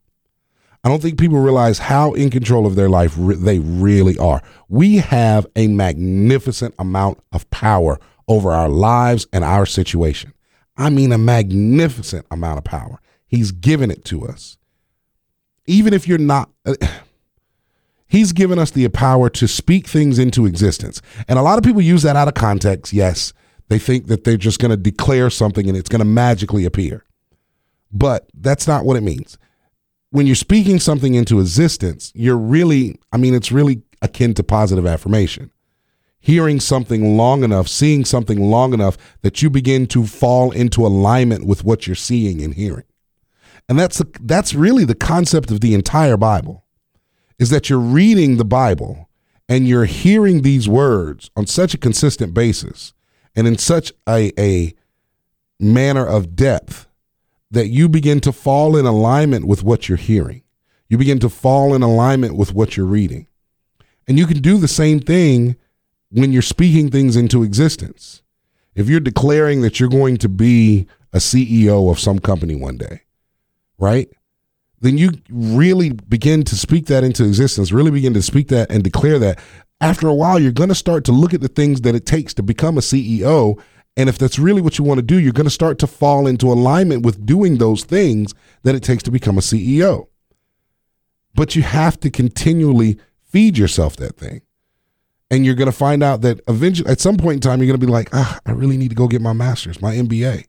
I 0.84 0.88
don't 0.88 1.00
think 1.00 1.18
people 1.18 1.38
realize 1.38 1.78
how 1.78 2.12
in 2.12 2.28
control 2.28 2.66
of 2.66 2.74
their 2.74 2.90
life 2.90 3.14
re- 3.16 3.36
they 3.36 3.60
really 3.60 4.18
are. 4.18 4.42
We 4.68 4.96
have 4.96 5.46
a 5.56 5.68
magnificent 5.68 6.74
amount 6.78 7.18
of 7.32 7.48
power 7.50 7.98
over 8.28 8.52
our 8.52 8.68
lives 8.68 9.26
and 9.32 9.44
our 9.44 9.66
situation. 9.66 10.32
I 10.76 10.90
mean, 10.90 11.12
a 11.12 11.18
magnificent 11.18 12.26
amount 12.30 12.58
of 12.58 12.64
power. 12.64 13.00
He's 13.26 13.52
given 13.52 13.90
it 13.90 14.04
to 14.06 14.26
us. 14.26 14.56
Even 15.66 15.94
if 15.94 16.08
you're 16.08 16.18
not, 16.18 16.50
uh, 16.66 16.74
he's 18.06 18.32
given 18.32 18.58
us 18.58 18.70
the 18.70 18.88
power 18.88 19.28
to 19.30 19.46
speak 19.46 19.86
things 19.86 20.18
into 20.18 20.46
existence. 20.46 21.00
And 21.28 21.38
a 21.38 21.42
lot 21.42 21.58
of 21.58 21.64
people 21.64 21.82
use 21.82 22.02
that 22.02 22.16
out 22.16 22.28
of 22.28 22.34
context. 22.34 22.92
Yes, 22.92 23.32
they 23.68 23.78
think 23.78 24.06
that 24.06 24.24
they're 24.24 24.36
just 24.36 24.60
going 24.60 24.70
to 24.70 24.76
declare 24.76 25.30
something 25.30 25.68
and 25.68 25.76
it's 25.76 25.88
going 25.88 26.00
to 26.00 26.04
magically 26.04 26.64
appear. 26.64 27.04
But 27.92 28.28
that's 28.34 28.66
not 28.66 28.84
what 28.84 28.96
it 28.96 29.02
means 29.02 29.38
when 30.12 30.26
you're 30.26 30.36
speaking 30.36 30.78
something 30.78 31.14
into 31.14 31.40
existence, 31.40 32.12
you're 32.14 32.36
really, 32.36 33.00
I 33.12 33.16
mean, 33.16 33.34
it's 33.34 33.50
really 33.50 33.82
akin 34.02 34.34
to 34.34 34.44
positive 34.44 34.86
affirmation. 34.86 35.50
Hearing 36.24 36.60
something 36.60 37.16
long 37.16 37.42
enough, 37.42 37.66
seeing 37.66 38.04
something 38.04 38.40
long 38.40 38.72
enough 38.72 38.96
that 39.22 39.42
you 39.42 39.50
begin 39.50 39.86
to 39.88 40.06
fall 40.06 40.52
into 40.52 40.86
alignment 40.86 41.44
with 41.44 41.64
what 41.64 41.86
you're 41.86 41.96
seeing 41.96 42.40
and 42.40 42.54
hearing. 42.54 42.84
And 43.68 43.78
that's 43.78 44.00
that's 44.20 44.54
really 44.54 44.84
the 44.84 44.94
concept 44.94 45.50
of 45.50 45.60
the 45.60 45.74
entire 45.74 46.16
Bible. 46.16 46.64
Is 47.38 47.50
that 47.50 47.68
you're 47.68 47.78
reading 47.80 48.36
the 48.36 48.44
Bible 48.44 49.08
and 49.48 49.66
you're 49.66 49.84
hearing 49.84 50.42
these 50.42 50.68
words 50.68 51.30
on 51.36 51.46
such 51.46 51.74
a 51.74 51.78
consistent 51.78 52.34
basis 52.34 52.94
and 53.34 53.46
in 53.46 53.58
such 53.58 53.92
a, 54.08 54.32
a 54.38 54.74
manner 55.58 56.06
of 56.06 56.36
depth 56.36 56.88
that 57.50 57.68
you 57.68 57.88
begin 57.88 58.20
to 58.20 58.32
fall 58.32 58.76
in 58.76 58.86
alignment 58.86 59.46
with 59.46 59.62
what 59.62 59.88
you're 59.88 59.98
hearing. 59.98 60.42
You 60.88 60.98
begin 60.98 61.18
to 61.20 61.28
fall 61.28 61.74
in 61.74 61.82
alignment 61.82 62.36
with 62.36 62.54
what 62.54 62.76
you're 62.76 62.86
reading. 62.86 63.26
And 64.06 64.18
you 64.18 64.26
can 64.26 64.40
do 64.40 64.58
the 64.58 64.68
same 64.68 65.00
thing 65.00 65.56
when 66.12 66.32
you're 66.32 66.42
speaking 66.42 66.90
things 66.90 67.16
into 67.16 67.42
existence. 67.42 68.22
If 68.74 68.88
you're 68.88 69.00
declaring 69.00 69.62
that 69.62 69.78
you're 69.78 69.88
going 69.88 70.16
to 70.18 70.28
be 70.28 70.86
a 71.12 71.18
CEO 71.18 71.90
of 71.90 71.98
some 71.98 72.18
company 72.18 72.54
one 72.54 72.78
day, 72.78 73.02
right? 73.78 74.08
Then 74.80 74.98
you 74.98 75.10
really 75.30 75.90
begin 75.90 76.42
to 76.44 76.56
speak 76.56 76.86
that 76.86 77.04
into 77.04 77.24
existence, 77.24 77.70
really 77.70 77.90
begin 77.90 78.14
to 78.14 78.22
speak 78.22 78.48
that 78.48 78.70
and 78.70 78.82
declare 78.82 79.18
that. 79.18 79.38
After 79.80 80.08
a 80.08 80.14
while, 80.14 80.38
you're 80.38 80.52
going 80.52 80.70
to 80.70 80.74
start 80.74 81.04
to 81.04 81.12
look 81.12 81.34
at 81.34 81.40
the 81.40 81.48
things 81.48 81.82
that 81.82 81.94
it 81.94 82.06
takes 82.06 82.32
to 82.34 82.42
become 82.42 82.78
a 82.78 82.80
CEO 82.80 83.60
and 83.96 84.08
if 84.08 84.18
that's 84.18 84.38
really 84.38 84.62
what 84.62 84.78
you 84.78 84.84
want 84.84 84.98
to 84.98 85.02
do, 85.02 85.18
you're 85.18 85.32
going 85.32 85.44
to 85.44 85.50
start 85.50 85.78
to 85.80 85.86
fall 85.86 86.26
into 86.26 86.50
alignment 86.50 87.04
with 87.04 87.26
doing 87.26 87.58
those 87.58 87.84
things 87.84 88.32
that 88.62 88.74
it 88.74 88.82
takes 88.82 89.02
to 89.04 89.10
become 89.10 89.36
a 89.36 89.42
CEO. 89.42 90.08
But 91.34 91.54
you 91.56 91.62
have 91.62 92.00
to 92.00 92.10
continually 92.10 92.98
feed 93.22 93.58
yourself 93.58 93.96
that 93.96 94.16
thing. 94.16 94.42
And 95.32 95.46
you're 95.46 95.54
going 95.54 95.66
to 95.66 95.72
find 95.72 96.02
out 96.02 96.20
that 96.20 96.42
eventually, 96.46 96.90
at 96.90 97.00
some 97.00 97.16
point 97.16 97.36
in 97.36 97.40
time, 97.40 97.58
you're 97.58 97.66
going 97.66 97.80
to 97.80 97.86
be 97.86 97.90
like, 97.90 98.10
ah, 98.12 98.38
I 98.44 98.52
really 98.52 98.76
need 98.76 98.90
to 98.90 98.94
go 98.94 99.08
get 99.08 99.22
my 99.22 99.32
master's, 99.32 99.80
my 99.80 99.94
MBA. 99.94 100.44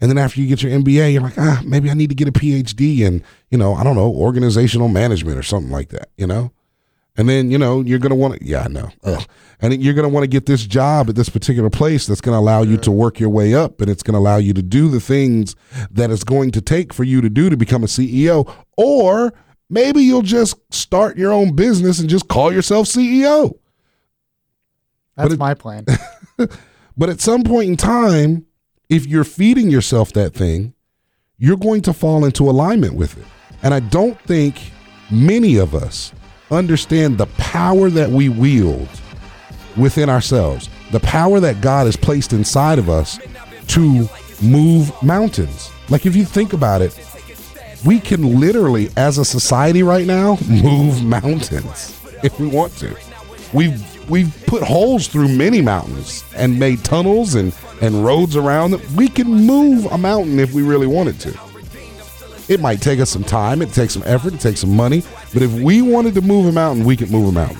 And 0.00 0.08
then 0.08 0.18
after 0.18 0.40
you 0.40 0.46
get 0.46 0.62
your 0.62 0.70
MBA, 0.70 1.14
you're 1.14 1.22
like, 1.22 1.36
ah, 1.36 1.60
maybe 1.64 1.90
I 1.90 1.94
need 1.94 2.10
to 2.10 2.14
get 2.14 2.28
a 2.28 2.32
PhD 2.32 3.00
in, 3.00 3.24
you 3.50 3.58
know, 3.58 3.74
I 3.74 3.82
don't 3.82 3.96
know, 3.96 4.12
organizational 4.12 4.86
management 4.86 5.36
or 5.36 5.42
something 5.42 5.72
like 5.72 5.88
that, 5.88 6.10
you 6.16 6.28
know? 6.28 6.52
And 7.16 7.28
then, 7.28 7.50
you 7.50 7.58
know, 7.58 7.80
you're 7.80 7.98
going 7.98 8.10
to 8.10 8.16
want 8.16 8.38
to, 8.38 8.46
yeah, 8.46 8.62
I 8.62 8.68
know. 8.68 8.90
Ugh. 9.02 9.26
And 9.60 9.82
you're 9.82 9.94
going 9.94 10.08
to 10.08 10.14
want 10.14 10.22
to 10.22 10.28
get 10.28 10.46
this 10.46 10.64
job 10.64 11.08
at 11.08 11.16
this 11.16 11.28
particular 11.28 11.70
place 11.70 12.06
that's 12.06 12.20
going 12.20 12.36
to 12.36 12.38
allow 12.38 12.62
you 12.62 12.76
to 12.78 12.92
work 12.92 13.18
your 13.18 13.30
way 13.30 13.52
up 13.52 13.80
and 13.80 13.90
it's 13.90 14.04
going 14.04 14.14
to 14.14 14.20
allow 14.20 14.36
you 14.36 14.52
to 14.52 14.62
do 14.62 14.88
the 14.88 15.00
things 15.00 15.56
that 15.90 16.12
it's 16.12 16.24
going 16.24 16.52
to 16.52 16.60
take 16.60 16.94
for 16.94 17.02
you 17.02 17.20
to 17.20 17.28
do 17.28 17.50
to 17.50 17.56
become 17.56 17.82
a 17.82 17.86
CEO. 17.86 18.48
Or 18.76 19.34
maybe 19.68 20.02
you'll 20.02 20.22
just 20.22 20.56
start 20.72 21.16
your 21.16 21.32
own 21.32 21.56
business 21.56 21.98
and 21.98 22.08
just 22.08 22.28
call 22.28 22.52
yourself 22.52 22.86
CEO. 22.86 23.58
That's 25.16 25.34
it- 25.34 25.38
my 25.38 25.54
plan. 25.54 25.86
But 26.96 27.10
at 27.10 27.20
some 27.20 27.42
point 27.42 27.68
in 27.70 27.76
time, 27.76 28.46
if 28.88 29.06
you're 29.06 29.24
feeding 29.24 29.68
yourself 29.68 30.12
that 30.12 30.32
thing, 30.32 30.74
you're 31.38 31.56
going 31.56 31.82
to 31.82 31.92
fall 31.92 32.24
into 32.24 32.48
alignment 32.48 32.94
with 32.94 33.18
it. 33.18 33.24
And 33.62 33.74
I 33.74 33.80
don't 33.80 34.20
think 34.20 34.70
many 35.10 35.56
of 35.56 35.74
us 35.74 36.12
understand 36.50 37.18
the 37.18 37.26
power 37.26 37.90
that 37.90 38.10
we 38.10 38.28
wield 38.28 38.88
within 39.76 40.08
ourselves, 40.08 40.68
the 40.92 41.00
power 41.00 41.40
that 41.40 41.60
God 41.60 41.86
has 41.86 41.96
placed 41.96 42.32
inside 42.32 42.78
of 42.78 42.88
us 42.88 43.18
to 43.68 44.08
move 44.40 44.92
mountains. 45.02 45.70
Like 45.88 46.06
if 46.06 46.14
you 46.14 46.24
think 46.24 46.52
about 46.52 46.80
it, 46.80 46.96
we 47.84 47.98
can 47.98 48.38
literally, 48.38 48.88
as 48.96 49.18
a 49.18 49.24
society 49.24 49.82
right 49.82 50.06
now, 50.06 50.38
move 50.48 51.02
mountains 51.02 52.00
if 52.22 52.38
we 52.38 52.46
want 52.46 52.72
to. 52.78 52.96
We've 53.52 53.82
we've 54.08 54.34
put 54.46 54.62
holes 54.62 55.06
through 55.08 55.28
many 55.28 55.60
mountains 55.60 56.24
and 56.36 56.58
made 56.58 56.84
tunnels 56.84 57.34
and 57.34 57.54
and 57.80 58.04
roads 58.04 58.36
around 58.36 58.70
them. 58.70 58.82
We 58.94 59.08
can 59.08 59.26
move 59.28 59.86
a 59.86 59.98
mountain 59.98 60.38
if 60.38 60.52
we 60.52 60.62
really 60.62 60.86
wanted 60.86 61.20
to. 61.20 61.38
It 62.48 62.60
might 62.60 62.80
take 62.80 63.00
us 63.00 63.10
some 63.10 63.24
time, 63.24 63.62
it 63.62 63.72
takes 63.72 63.94
some 63.94 64.02
effort, 64.06 64.34
it 64.34 64.40
takes 64.40 64.60
some 64.60 64.74
money, 64.74 65.02
but 65.32 65.42
if 65.42 65.52
we 65.52 65.82
wanted 65.82 66.14
to 66.14 66.20
move 66.20 66.46
a 66.46 66.52
mountain, 66.52 66.84
we 66.84 66.96
could 66.96 67.10
move 67.10 67.28
a 67.28 67.32
mountain. 67.32 67.58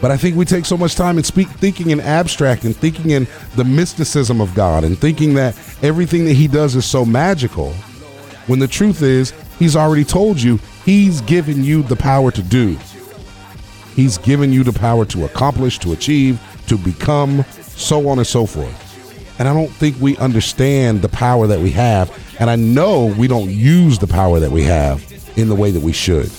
But 0.00 0.10
I 0.10 0.16
think 0.16 0.36
we 0.36 0.44
take 0.44 0.64
so 0.66 0.76
much 0.76 0.94
time 0.94 1.18
in 1.18 1.24
speak, 1.24 1.48
thinking 1.48 1.90
in 1.90 2.00
abstract 2.00 2.64
and 2.64 2.76
thinking 2.76 3.10
in 3.10 3.26
the 3.56 3.64
mysticism 3.64 4.40
of 4.40 4.54
God 4.54 4.84
and 4.84 4.98
thinking 4.98 5.34
that 5.34 5.56
everything 5.82 6.24
that 6.26 6.34
He 6.34 6.48
does 6.48 6.76
is 6.76 6.84
so 6.84 7.04
magical. 7.04 7.72
When 8.46 8.58
the 8.58 8.68
truth 8.68 9.02
is, 9.02 9.32
He's 9.58 9.76
already 9.76 10.04
told 10.04 10.40
you 10.40 10.58
He's 10.84 11.20
given 11.22 11.64
you 11.64 11.82
the 11.82 11.96
power 11.96 12.30
to 12.30 12.42
do. 12.42 12.78
He's 13.96 14.18
given 14.18 14.52
you 14.52 14.62
the 14.62 14.74
power 14.74 15.06
to 15.06 15.24
accomplish, 15.24 15.78
to 15.78 15.92
achieve, 15.92 16.38
to 16.66 16.76
become, 16.76 17.46
so 17.62 18.08
on 18.10 18.18
and 18.18 18.26
so 18.26 18.44
forth. 18.44 19.38
And 19.38 19.48
I 19.48 19.54
don't 19.54 19.70
think 19.70 19.96
we 19.98 20.18
understand 20.18 21.00
the 21.00 21.08
power 21.08 21.46
that 21.46 21.60
we 21.60 21.70
have. 21.70 22.12
And 22.38 22.50
I 22.50 22.56
know 22.56 23.06
we 23.18 23.26
don't 23.26 23.48
use 23.48 23.98
the 23.98 24.06
power 24.06 24.38
that 24.38 24.50
we 24.50 24.64
have 24.64 25.02
in 25.38 25.48
the 25.48 25.54
way 25.54 25.70
that 25.70 25.80
we 25.80 25.92
should. 25.92 26.30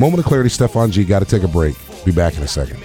Moment 0.00 0.18
of 0.18 0.24
clarity, 0.24 0.48
Stefan 0.48 0.90
G. 0.90 1.04
Got 1.04 1.20
to 1.20 1.24
take 1.26 1.44
a 1.44 1.48
break. 1.48 1.76
Be 2.04 2.10
back 2.10 2.36
in 2.36 2.42
a 2.42 2.48
second. 2.48 2.82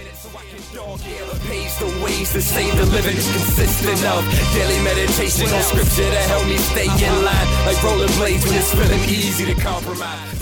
To 2.34 2.40
the 2.40 2.86
living 2.90 3.16
is 3.16 3.30
consistent 3.30 4.04
of 4.06 4.24
daily 4.54 4.82
meditation 4.82 5.46
on 5.54 5.62
scripture 5.62 6.10
to 6.10 6.18
help 6.26 6.46
me 6.46 6.56
stay 6.56 6.86
in 6.86 7.24
line. 7.24 7.66
Like 7.66 7.80
rolling 7.82 8.10
blades 8.18 8.44
when 8.44 8.54
it's 8.56 8.72
feeling 8.74 9.00
easy 9.08 9.44
to 9.52 9.60
compromise. 9.60 10.33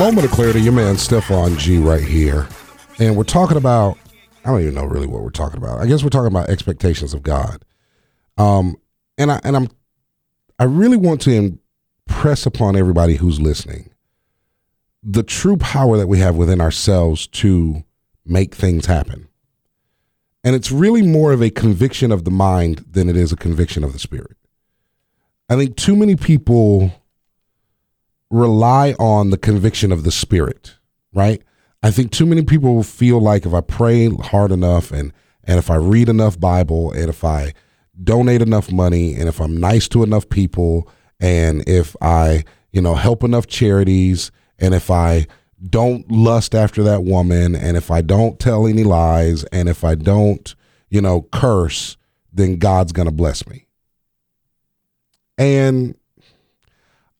Moment 0.00 0.24
of 0.24 0.30
clarity, 0.30 0.62
your 0.62 0.72
man 0.72 0.96
Stefan 0.96 1.58
G 1.58 1.76
right 1.76 2.02
here. 2.02 2.48
And 2.98 3.18
we're 3.18 3.22
talking 3.22 3.58
about, 3.58 3.98
I 4.46 4.48
don't 4.48 4.62
even 4.62 4.72
know 4.72 4.86
really 4.86 5.06
what 5.06 5.22
we're 5.22 5.28
talking 5.28 5.58
about. 5.58 5.78
I 5.78 5.86
guess 5.86 6.02
we're 6.02 6.08
talking 6.08 6.28
about 6.28 6.48
expectations 6.48 7.12
of 7.12 7.22
God. 7.22 7.62
Um, 8.38 8.76
and 9.18 9.30
I 9.30 9.42
and 9.44 9.54
I'm 9.54 9.68
I 10.58 10.64
really 10.64 10.96
want 10.96 11.20
to 11.22 11.60
impress 12.08 12.46
upon 12.46 12.76
everybody 12.76 13.16
who's 13.16 13.42
listening 13.42 13.90
the 15.02 15.22
true 15.22 15.58
power 15.58 15.98
that 15.98 16.06
we 16.06 16.18
have 16.20 16.34
within 16.34 16.62
ourselves 16.62 17.26
to 17.26 17.84
make 18.24 18.54
things 18.54 18.86
happen. 18.86 19.28
And 20.42 20.56
it's 20.56 20.72
really 20.72 21.02
more 21.02 21.30
of 21.32 21.42
a 21.42 21.50
conviction 21.50 22.10
of 22.10 22.24
the 22.24 22.30
mind 22.30 22.86
than 22.90 23.10
it 23.10 23.18
is 23.18 23.32
a 23.32 23.36
conviction 23.36 23.84
of 23.84 23.92
the 23.92 23.98
spirit. 23.98 24.38
I 25.50 25.56
think 25.56 25.76
too 25.76 25.94
many 25.94 26.16
people 26.16 26.90
rely 28.30 28.92
on 28.98 29.30
the 29.30 29.38
conviction 29.38 29.92
of 29.92 30.04
the 30.04 30.10
spirit, 30.10 30.76
right? 31.12 31.42
I 31.82 31.90
think 31.90 32.12
too 32.12 32.26
many 32.26 32.42
people 32.42 32.82
feel 32.82 33.20
like 33.20 33.46
if 33.46 33.54
I 33.54 33.60
pray 33.60 34.08
hard 34.08 34.52
enough 34.52 34.92
and 34.92 35.12
and 35.44 35.58
if 35.58 35.70
I 35.70 35.76
read 35.76 36.08
enough 36.08 36.38
Bible 36.38 36.92
and 36.92 37.08
if 37.08 37.24
I 37.24 37.54
donate 38.02 38.42
enough 38.42 38.70
money 38.70 39.14
and 39.14 39.28
if 39.28 39.40
I'm 39.40 39.56
nice 39.56 39.88
to 39.88 40.02
enough 40.02 40.28
people 40.28 40.88
and 41.18 41.66
if 41.68 41.96
I, 42.00 42.44
you 42.72 42.80
know, 42.80 42.94
help 42.94 43.24
enough 43.24 43.46
charities 43.46 44.30
and 44.58 44.74
if 44.74 44.90
I 44.90 45.26
don't 45.68 46.10
lust 46.10 46.54
after 46.54 46.82
that 46.84 47.04
woman 47.04 47.54
and 47.54 47.76
if 47.76 47.90
I 47.90 48.00
don't 48.00 48.38
tell 48.38 48.66
any 48.66 48.84
lies 48.84 49.44
and 49.44 49.68
if 49.68 49.82
I 49.82 49.94
don't, 49.94 50.54
you 50.88 51.00
know, 51.00 51.22
curse, 51.32 51.96
then 52.32 52.56
God's 52.56 52.92
going 52.92 53.08
to 53.08 53.14
bless 53.14 53.46
me. 53.46 53.66
And 55.36 55.96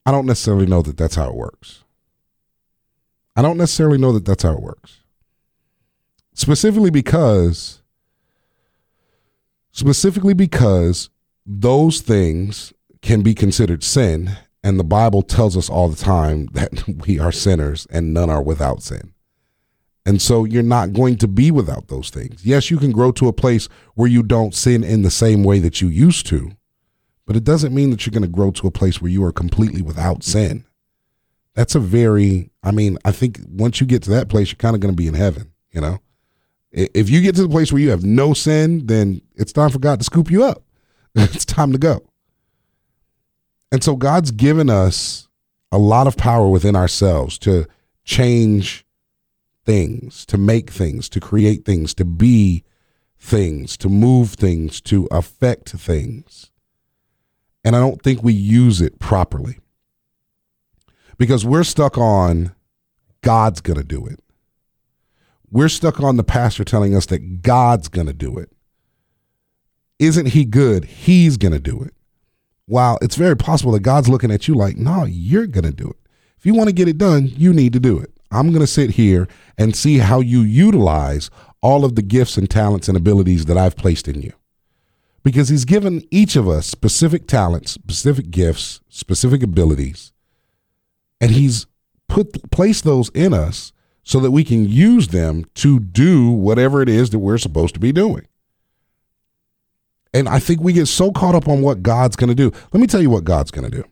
I 0.07 0.11
don't 0.11 0.27
necessarily 0.27 0.67
know 0.67 0.83
that 0.83 0.97
that's 0.97 1.15
how 1.15 1.29
it 1.29 1.35
works. 1.35 1.85
I 3.37 3.43
don't 3.43 3.59
necessarily 3.59 3.99
know 3.99 4.13
that 4.13 4.25
that's 4.25 4.43
how 4.43 4.53
it 4.53 4.63
works. 4.63 5.01
Specifically 6.35 6.91
because 6.91 7.83
specifically 9.73 10.35
because 10.35 11.11
those 11.47 12.01
things 12.01 12.73
can 13.03 13.23
be 13.23 13.35
considered 13.35 13.83
sin 13.83 14.37
and 14.63 14.79
the 14.79 14.85
Bible 14.85 15.23
tells 15.23 15.57
us 15.57 15.71
all 15.71 15.89
the 15.89 15.97
time 15.97 16.47
that 16.53 16.85
we 17.07 17.19
are 17.19 17.33
sinners 17.33 17.87
and 17.91 18.13
none 18.13 18.31
are 18.31 18.43
without 18.43 18.83
sin. 18.83 19.15
And 20.07 20.21
so 20.21 20.45
you're 20.45 20.63
not 20.63 20.93
going 20.93 21.17
to 21.19 21.29
be 21.29 21.51
without 21.51 21.89
those 21.89 22.11
things. 22.11 22.45
Yes, 22.45 22.71
you 22.71 22.79
can 22.79 22.91
grow 22.91 23.13
to 23.13 23.29
a 23.29 23.33
place 23.33 23.69
where 23.95 24.09
you 24.09 24.23
don't 24.23 24.55
sin 24.55 24.83
in 24.83 25.03
the 25.03 25.11
same 25.11 25.45
way 25.45 25.59
that 25.61 25.81
you 25.81 25.89
used 25.89 26.27
to, 26.27 26.53
but 27.31 27.37
it 27.37 27.45
doesn't 27.45 27.73
mean 27.73 27.90
that 27.90 28.05
you're 28.05 28.11
going 28.11 28.25
to 28.25 28.29
grow 28.29 28.51
to 28.51 28.66
a 28.66 28.73
place 28.73 29.01
where 29.01 29.09
you 29.09 29.23
are 29.23 29.31
completely 29.31 29.83
without 29.83 30.25
sin. 30.25 30.64
That's 31.55 31.77
a 31.77 31.79
very, 31.79 32.51
I 32.64 32.73
mean, 32.73 32.99
I 33.05 33.12
think 33.12 33.38
once 33.49 33.81
you 33.81 33.87
get 33.87 34.03
to 34.03 34.11
that 34.11 34.29
place, 34.29 34.49
you're 34.51 34.57
kind 34.57 34.75
of 34.75 34.81
going 34.81 34.93
to 34.93 34.97
be 34.97 35.07
in 35.07 35.14
heaven, 35.14 35.53
you 35.71 35.81
know? 35.81 36.01
If 36.73 37.09
you 37.09 37.21
get 37.23 37.37
to 37.37 37.43
the 37.43 37.49
place 37.49 37.71
where 37.71 37.81
you 37.81 37.90
have 37.90 38.03
no 38.03 38.35
sin, 38.35 38.87
then 38.87 39.21
it's 39.37 39.53
time 39.53 39.71
for 39.71 39.79
God 39.79 40.01
to 40.01 40.05
scoop 40.05 40.29
you 40.29 40.43
up. 40.43 40.64
it's 41.14 41.45
time 41.45 41.71
to 41.71 41.79
go. 41.79 42.01
And 43.71 43.85
so 43.85 43.95
God's 43.95 44.33
given 44.33 44.69
us 44.69 45.29
a 45.71 45.79
lot 45.79 46.09
of 46.09 46.16
power 46.16 46.49
within 46.49 46.75
ourselves 46.75 47.38
to 47.38 47.69
change 48.03 48.85
things, 49.64 50.27
to 50.27 50.37
make 50.37 50.69
things, 50.71 51.09
to 51.11 51.21
create 51.21 51.64
things, 51.64 51.95
to 51.95 52.05
be 52.05 52.64
things, 53.21 53.77
to 53.77 53.88
move 53.88 54.33
things, 54.33 54.81
to 54.81 55.07
affect 55.12 55.69
things. 55.71 56.51
And 57.64 57.77
I 57.77 57.81
don't 57.81 58.03
think 58.03 58.23
we 58.23 58.33
use 58.33 58.81
it 58.81 58.99
properly 58.99 59.59
because 61.18 61.44
we're 61.44 61.64
stuck 61.64 61.99
on 61.99 62.55
God's 63.23 63.61
going 63.61 63.79
to 63.79 63.85
do 63.85 64.07
it. 64.07 64.20
We're 65.51 65.68
stuck 65.68 66.01
on 66.01 66.16
the 66.16 66.25
pastor 66.25 66.64
telling 66.64 66.94
us 66.94 67.07
that 67.07 67.42
God's 67.42 67.88
going 67.88 68.07
to 68.07 68.12
do 68.12 68.38
it. 68.38 68.51
Isn't 69.99 70.29
he 70.29 70.44
good? 70.44 70.85
He's 70.85 71.37
going 71.37 71.53
to 71.53 71.61
do 71.61 71.83
it. 71.83 71.92
While 72.66 72.99
it's 73.03 73.16
very 73.16 73.37
possible 73.37 73.73
that 73.73 73.81
God's 73.81 74.09
looking 74.09 74.31
at 74.31 74.49
you 74.49 74.55
like, 74.55 74.77
no, 74.77 75.05
you're 75.05 75.46
going 75.46 75.64
to 75.64 75.73
do 75.73 75.88
it. 75.88 75.96
If 76.38 76.46
you 76.46 76.55
want 76.55 76.68
to 76.68 76.75
get 76.75 76.88
it 76.88 76.96
done, 76.96 77.27
you 77.37 77.53
need 77.53 77.75
to 77.75 77.81
do 77.81 77.99
it. 77.99 78.11
I'm 78.31 78.49
going 78.49 78.61
to 78.61 78.66
sit 78.66 78.90
here 78.90 79.29
and 79.59 79.77
see 79.77 79.99
how 79.99 80.20
you 80.20 80.40
utilize 80.40 81.31
all 81.61 81.85
of 81.85 81.96
the 81.96 82.03
gifts 82.03 82.38
and 82.38 82.49
talents 82.49 82.88
and 82.88 82.96
abilities 82.96 83.44
that 83.46 83.59
I've 83.59 83.77
placed 83.77 84.09
in 84.09 84.23
you. 84.23 84.33
Because 85.23 85.51
he's 85.51 85.65
given 85.65 86.03
each 86.11 86.35
of 86.37 86.49
us 86.49 86.67
specific 86.67 87.27
talents, 87.27 87.73
specific 87.73 88.31
gifts, 88.31 88.81
specific 88.89 89.43
abilities, 89.43 90.13
and 91.21 91.31
he's 91.31 91.67
put 92.09 92.51
placed 92.51 92.85
those 92.85 93.11
in 93.11 93.35
us 93.35 93.73
so 94.03 94.19
that 94.21 94.31
we 94.31 94.45
can 94.45 94.69
use 94.69 95.09
them 95.09 95.45
to 95.55 95.79
do 95.79 96.31
whatever 96.31 96.81
it 96.83 96.89
is 96.89 97.11
that 97.11 97.19
we're 97.19 97.39
supposed 97.39 97.75
to 97.75 97.81
be 97.81 97.93
doing. 97.93 98.27
And 100.13 100.29
I 100.29 100.41
think 100.41 100.61
we 100.61 100.73
get 100.73 100.87
so 100.87 101.13
caught 101.13 101.35
up 101.35 101.47
on 101.47 101.63
what 101.63 101.83
God's 101.83 102.17
going 102.17 102.29
to 102.29 102.35
do. 102.35 102.51
Let 102.73 102.81
me 102.81 102.87
tell 102.87 103.03
you 103.03 103.11
what 103.11 103.25
God's 103.25 103.51
going 103.51 103.71
to 103.71 103.77
do. 103.83 103.85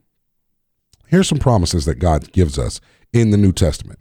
Here's 1.06 1.28
some 1.28 1.38
promises 1.38 1.84
that 1.84 1.96
God 1.96 2.32
gives 2.32 2.58
us 2.58 2.80
in 3.12 3.30
the 3.30 3.36
New 3.36 3.52
Testament. 3.52 4.00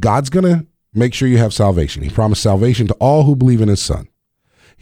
God's 0.00 0.30
going 0.30 0.44
to 0.44 0.66
make 0.94 1.12
sure 1.14 1.28
you 1.28 1.38
have 1.38 1.52
salvation. 1.52 2.02
He 2.02 2.10
promised 2.10 2.42
salvation 2.42 2.86
to 2.88 2.94
all 2.94 3.24
who 3.24 3.36
believe 3.36 3.60
in 3.60 3.68
his 3.68 3.82
son. 3.82 4.08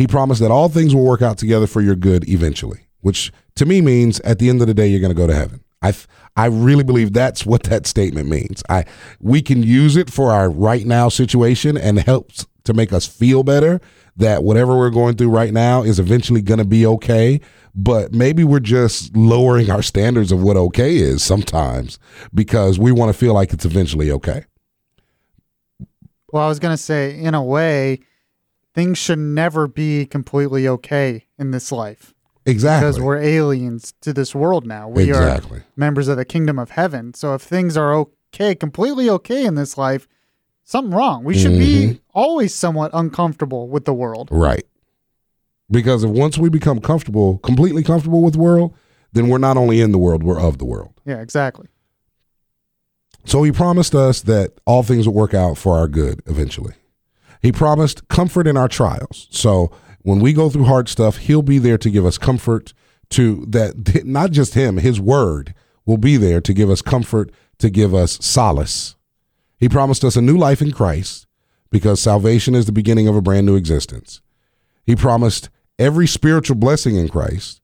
He 0.03 0.09
promised 0.09 0.41
that 0.41 0.51
all 0.51 0.69
things 0.69 0.97
will 0.97 1.05
work 1.05 1.23
out 1.23 1.39
together 1.39 1.69
for 1.69 1.81
your 1.81 1.95
good 1.95 2.29
eventually, 2.29 2.89
which 3.03 3.31
to 3.55 3.65
me 3.65 3.81
means 3.81 4.19
at 4.23 4.41
the 4.41 4.49
end 4.49 4.61
of 4.61 4.67
the 4.67 4.75
day 4.75 4.89
you're 4.89 4.99
going 4.99 5.15
to 5.15 5.17
go 5.17 5.29
to 5.29 5.35
heaven. 5.35 5.63
I 5.81 5.95
I 6.37 6.47
really 6.47 6.83
believe 6.83 7.13
that's 7.13 7.47
what 7.47 7.63
that 7.65 7.87
statement 7.87 8.29
means. 8.29 8.65
I 8.69 8.85
we 9.21 9.43
can 9.43 9.63
use 9.63 9.95
it 9.95 10.11
for 10.11 10.33
our 10.33 10.51
right 10.51 10.85
now 10.85 11.09
situation 11.09 11.77
and 11.77 12.01
helps 12.01 12.47
to 12.65 12.75
make 12.75 12.93
us 12.93 13.07
feel 13.07 13.45
better 13.45 13.81
that 14.17 14.43
whatever 14.43 14.77
we're 14.77 14.91
going 14.91 15.15
through 15.15 15.31
right 15.31 15.53
now 15.53 15.85
is 15.85 16.01
eventually 16.01 16.43
going 16.43 16.59
to 16.59 16.65
be 16.65 16.85
okay. 16.85 17.41
But 17.73 18.13
maybe 18.13 18.43
we're 18.43 18.59
just 18.59 19.17
lowering 19.17 19.71
our 19.71 19.83
standards 19.83 20.33
of 20.33 20.43
what 20.43 20.57
okay 20.57 20.97
is 20.97 21.23
sometimes 21.23 22.01
because 22.35 22.77
we 22.77 22.91
want 22.91 23.13
to 23.13 23.17
feel 23.17 23.35
like 23.35 23.53
it's 23.53 23.65
eventually 23.65 24.11
okay. 24.11 24.47
Well, 26.33 26.43
I 26.43 26.49
was 26.49 26.59
going 26.59 26.75
to 26.75 26.83
say, 26.83 27.17
in 27.17 27.35
a 27.35 27.45
way, 27.45 28.01
things 28.75 28.99
should 28.99 29.19
never 29.19 29.67
be 29.67 30.07
completely 30.07 30.67
okay 30.69 31.27
in 31.39 31.51
this 31.51 31.71
life 31.73 32.15
Exactly. 32.47 32.89
because 32.89 33.01
we're 33.01 33.19
aliens 33.19 33.93
to 34.01 34.13
this 34.13 34.35
world 34.35 34.67
now. 34.67 34.89
We 34.89 35.09
Exactly. 35.09 35.59
are 35.59 35.65
members 35.77 36.09
of 36.09 36.17
the 36.17 36.25
kingdom 36.25 36.59
of 36.59 36.71
heaven. 36.71 37.15
So 37.15 37.35
if 37.35 37.43
things 37.43 37.77
are 37.77 37.95
okay, 37.95 38.55
completely 38.55 39.09
okay 39.11 39.45
in 39.45 39.55
this 39.57 39.77
life, 39.79 40.09
something 40.65 40.93
wrong. 40.95 41.23
We 41.25 41.37
should 41.39 41.53
Mm-hmm. 41.53 41.93
be 41.93 42.01
always 42.15 42.55
somewhat 42.55 42.91
uncomfortable 42.95 43.69
with 43.69 43.85
the 43.85 43.93
world. 43.95 44.29
Right. 44.31 44.65
Because 45.71 46.05
if 46.05 46.11
once 46.11 46.37
we 46.39 46.49
become 46.49 46.81
comfortable, 46.81 47.39
completely 47.39 47.83
comfortable 47.83 48.23
with 48.23 48.35
the 48.35 48.41
world, 48.41 48.75
then 49.13 49.29
we're 49.29 49.39
not 49.39 49.57
only 49.57 49.81
in 49.81 49.93
the 49.93 49.99
world, 49.99 50.23
we're 50.23 50.41
of 50.41 50.59
the 50.59 50.65
world. 50.65 50.93
Yeah, 51.05 51.21
exactly. 51.21 51.69
So 53.25 53.43
he 53.43 53.53
promised 53.53 53.95
us 53.95 54.21
that 54.23 54.53
all 54.67 54.83
things 54.83 55.07
would 55.07 55.15
work 55.15 55.33
out 55.35 55.57
for 55.57 55.77
our 55.79 55.87
good 55.89 56.23
eventually. 56.27 56.75
He 57.43 57.51
promised 57.53 58.09
comfort 58.09 58.47
in 58.47 58.57
our 58.57 58.69
trials. 58.69 59.27
So 59.31 59.73
when 60.03 60.21
we 60.21 60.33
go 60.33 60.49
through 60.49 60.65
hard 60.65 60.89
stuff, 60.89 61.19
he'll 61.19 61.43
be 61.43 61.59
there 61.59 61.79
to 61.79 61.91
give 61.91 62.07
us 62.07 62.17
comfort 62.17 62.73
to 63.11 63.45
that 63.49 64.05
not 64.07 64.31
just 64.31 64.55
him, 64.55 64.79
his 64.79 65.01
word 65.01 65.55
will 65.85 65.99
be 65.99 66.17
there 66.17 66.41
to 66.41 66.55
give 66.55 66.71
us 66.71 66.83
comfort, 66.83 67.31
to 67.59 67.69
give 67.69 67.95
us 67.95 68.25
solace. 68.25 68.97
He 69.59 69.69
promised 69.69 70.05
us 70.05 70.17
a 70.17 70.23
new 70.23 70.37
life 70.37 70.63
in 70.63 70.73
Christ 70.73 71.27
because 71.71 72.01
salvation 72.01 72.55
is 72.55 72.67
the 72.67 72.73
beginning 72.73 73.09
of 73.09 73.17
a 73.17 73.23
brand 73.23 73.47
new 73.47 73.57
existence. 73.57 74.21
He 74.85 74.97
promised 74.97 75.49
every 75.79 76.07
spiritual 76.07 76.57
blessing 76.57 76.97
in 76.97 77.09
Christ. 77.09 77.61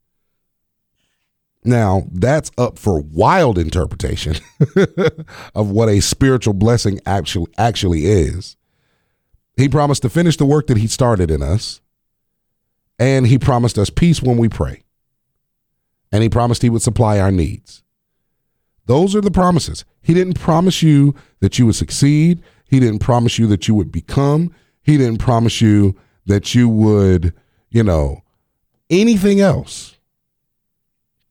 Now, 1.64 2.04
that's 2.12 2.50
up 2.56 2.78
for 2.78 3.00
wild 3.00 3.58
interpretation 3.58 4.36
of 5.54 5.70
what 5.70 5.88
a 5.88 6.00
spiritual 6.00 6.54
blessing 6.54 7.00
actually 7.04 7.52
actually 7.58 8.06
is. 8.06 8.56
He 9.58 9.68
promised 9.68 10.02
to 10.02 10.08
finish 10.08 10.36
the 10.36 10.46
work 10.46 10.68
that 10.68 10.76
he 10.76 10.86
started 10.86 11.32
in 11.32 11.42
us, 11.42 11.80
and 12.96 13.26
he 13.26 13.38
promised 13.38 13.76
us 13.76 13.90
peace 13.90 14.22
when 14.22 14.36
we 14.36 14.48
pray. 14.48 14.84
And 16.12 16.22
he 16.22 16.28
promised 16.28 16.62
he 16.62 16.70
would 16.70 16.80
supply 16.80 17.18
our 17.18 17.32
needs. 17.32 17.82
Those 18.86 19.16
are 19.16 19.20
the 19.20 19.32
promises. 19.32 19.84
He 20.00 20.14
didn't 20.14 20.40
promise 20.40 20.80
you 20.80 21.12
that 21.40 21.58
you 21.58 21.66
would 21.66 21.74
succeed. 21.74 22.40
He 22.66 22.78
didn't 22.78 23.00
promise 23.00 23.36
you 23.36 23.48
that 23.48 23.66
you 23.66 23.74
would 23.74 23.90
become. 23.90 24.54
He 24.80 24.96
didn't 24.96 25.18
promise 25.18 25.60
you 25.60 25.96
that 26.26 26.54
you 26.54 26.68
would, 26.68 27.34
you 27.68 27.82
know, 27.82 28.22
anything 28.88 29.40
else. 29.40 29.96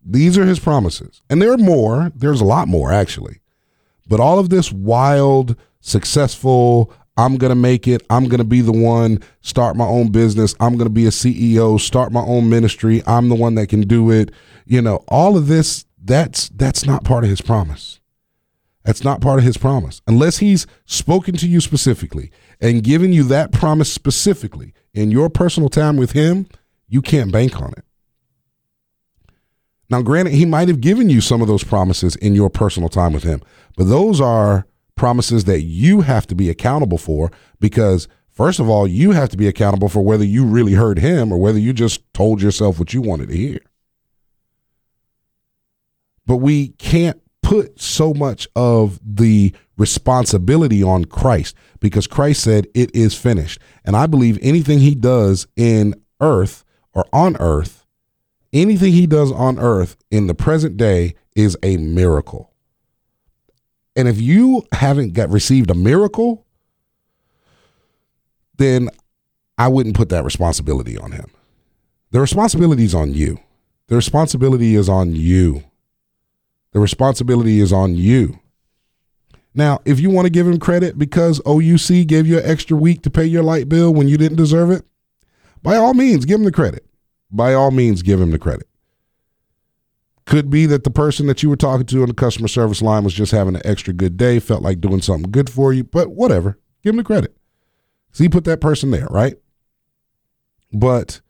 These 0.06 0.38
are 0.38 0.46
his 0.46 0.60
promises. 0.60 1.22
And 1.30 1.42
there 1.42 1.54
are 1.54 1.58
more. 1.58 2.12
There's 2.14 2.42
a 2.42 2.46
lot 2.46 2.68
more, 2.68 2.92
actually. 2.92 3.40
But 4.06 4.20
all 4.20 4.38
of 4.38 4.50
this 4.50 4.70
wild, 4.70 5.56
successful, 5.80 6.94
I'm 7.18 7.38
going 7.38 7.50
to 7.50 7.56
make 7.56 7.88
it. 7.88 8.04
I'm 8.10 8.26
going 8.26 8.38
to 8.38 8.44
be 8.44 8.62
the 8.62 8.72
one, 8.72 9.24
start 9.42 9.76
my 9.76 9.86
own 9.86 10.12
business. 10.12 10.56
I'm 10.60 10.78
going 10.78 10.88
to 10.88 10.94
be 10.94 11.08
a 11.08 11.10
CEO, 11.10 11.80
start 11.80 12.12
my 12.12 12.22
own 12.22 12.50
ministry. 12.50 13.02
I'm 13.08 13.30
the 13.30 13.36
one 13.36 13.56
that 13.56 13.68
can 13.68 13.82
do 13.82 14.12
it. 14.12 14.32
You 14.66 14.82
know, 14.82 15.04
all 15.08 15.36
of 15.36 15.48
this, 15.48 15.86
that's 16.04 16.50
that's 16.50 16.86
not 16.86 17.04
part 17.04 17.24
of 17.24 17.30
his 17.30 17.42
promise. 17.42 18.00
That's 18.86 19.04
not 19.04 19.20
part 19.20 19.40
of 19.40 19.44
his 19.44 19.58
promise. 19.58 20.02
Unless 20.08 20.38
he's 20.38 20.66
spoken 20.86 21.36
to 21.38 21.48
you 21.48 21.60
specifically 21.60 22.32
and 22.62 22.84
given 22.84 23.12
you 23.12 23.24
that 23.24 23.52
promise 23.52 23.92
specifically 23.92 24.74
in 24.94 25.12
your 25.12 25.30
personal 25.30 25.68
time 25.68 25.98
with 25.98 26.14
him, 26.14 26.48
you 26.88 27.02
can't 27.02 27.32
bank 27.32 27.62
on 27.62 27.74
it. 27.74 27.84
Now, 29.90 30.02
granted, 30.02 30.34
he 30.34 30.46
might 30.46 30.68
have 30.68 30.82
given 30.82 31.10
you 31.10 31.20
some 31.20 31.42
of 31.42 31.48
those 31.48 31.64
promises 31.64 32.16
in 32.16 32.34
your 32.34 32.50
personal 32.50 32.90
time 32.90 33.12
with 33.14 33.24
him, 33.24 33.42
but 33.76 33.88
those 33.90 34.22
are 34.22 34.68
promises 34.98 35.46
that 35.46 35.62
you 35.62 36.02
have 36.02 36.28
to 36.28 36.36
be 36.36 36.50
accountable 36.50 36.98
for 36.98 37.32
because, 37.60 38.08
first 38.30 38.60
of 38.60 38.68
all, 38.70 38.86
you 38.86 39.12
have 39.12 39.30
to 39.30 39.38
be 39.38 39.48
accountable 39.48 39.88
for 39.88 40.02
whether 40.02 40.26
you 40.26 40.46
really 40.46 40.74
heard 40.74 41.00
him 41.00 41.32
or 41.32 41.38
whether 41.38 41.60
you 41.60 41.72
just 41.72 42.02
told 42.14 42.42
yourself 42.42 42.80
what 42.80 42.94
you 42.94 43.02
wanted 43.02 43.30
to 43.30 43.38
hear. 43.38 43.60
But 46.26 46.38
we 46.38 46.70
can't 46.70 47.22
put 47.42 47.80
so 47.80 48.14
much 48.14 48.46
of 48.56 49.00
the 49.02 49.54
responsibility 49.78 50.84
on 50.84 51.06
Christ 51.06 51.56
because 51.80 52.06
Christ 52.06 52.44
said 52.44 52.68
it 52.74 52.94
is 52.94 53.16
finished. 53.16 53.62
And 53.86 53.96
I 53.96 54.08
believe 54.08 54.38
anything 54.42 54.80
he 54.80 54.96
does 54.96 55.48
in 55.56 55.96
earth 56.20 56.66
or 56.94 57.06
on 57.14 57.38
earth, 57.38 57.86
anything 58.52 58.92
he 58.92 59.08
does 59.08 59.32
on 59.32 59.60
earth 59.60 59.96
in 60.12 60.28
the 60.28 60.36
present 60.36 60.76
day 60.76 61.16
is 61.36 61.56
a 61.64 61.78
miracle. 61.78 62.52
And 63.98 64.08
if 64.08 64.22
you 64.22 64.64
haven't 64.72 65.14
got 65.14 65.32
received 65.32 65.72
a 65.72 65.74
miracle, 65.74 66.46
then 68.58 68.90
I 69.58 69.68
wouldn't 69.68 69.96
put 69.96 70.10
that 70.10 70.24
responsibility 70.24 70.98
on 70.98 71.12
him. 71.12 71.32
The 72.12 72.22
responsibility 72.22 72.84
is 72.84 72.94
on 72.94 73.16
you. 73.16 73.40
The 73.88 73.96
responsibility 73.96 74.76
is 74.76 74.88
on 74.88 75.16
you. 75.16 75.64
The 76.74 76.80
responsibility 76.80 77.60
is 77.60 77.74
on 77.74 77.96
you. 77.96 78.40
Now, 79.56 79.80
if 79.84 80.00
you 80.00 80.12
want 80.12 80.28
to 80.28 80.32
give 80.32 80.46
him 80.46 80.60
credit 80.60 81.00
because 81.00 81.40
OUC 81.42 82.06
gave 82.06 82.28
you 82.28 82.38
an 82.38 82.46
extra 82.46 82.78
week 82.78 83.02
to 83.02 83.10
pay 83.10 83.26
your 83.26 83.42
light 83.42 83.68
bill 83.68 83.92
when 83.92 84.08
you 84.08 84.16
didn't 84.16 84.38
deserve 84.38 84.70
it, 84.70 84.86
by 85.64 85.76
all 85.76 85.96
means, 85.96 86.26
give 86.26 86.40
him 86.40 86.46
the 86.46 86.52
credit. 86.52 86.86
By 87.32 87.56
all 87.56 87.72
means, 87.72 88.04
give 88.04 88.22
him 88.22 88.30
the 88.30 88.38
credit. 88.38 88.68
Could 90.28 90.50
be 90.50 90.66
that 90.66 90.84
the 90.84 90.92
person 90.92 91.26
that 91.28 91.42
you 91.42 91.50
were 91.50 91.56
talking 91.56 91.86
to 91.86 92.02
on 92.02 92.10
the 92.10 92.14
customer 92.14 92.50
service 92.50 92.82
line 92.82 93.06
was 93.06 93.14
just 93.14 93.32
having 93.32 93.56
an 93.56 93.62
extra 93.64 93.94
good 93.94 94.18
day, 94.18 94.40
felt 94.40 94.62
like 94.62 94.82
doing 94.82 95.02
something 95.02 95.32
good 95.32 95.50
for 95.50 95.72
you, 95.72 95.86
but 95.86 96.12
whatever. 96.12 96.60
Give 96.84 96.92
him 96.92 96.98
the 96.98 97.04
credit. 97.04 97.36
So 98.12 98.26
he 98.26 98.30
put 98.30 98.44
that 98.44 98.60
person 98.60 98.92
there, 98.92 99.08
right? 99.10 99.38
But 100.74 101.22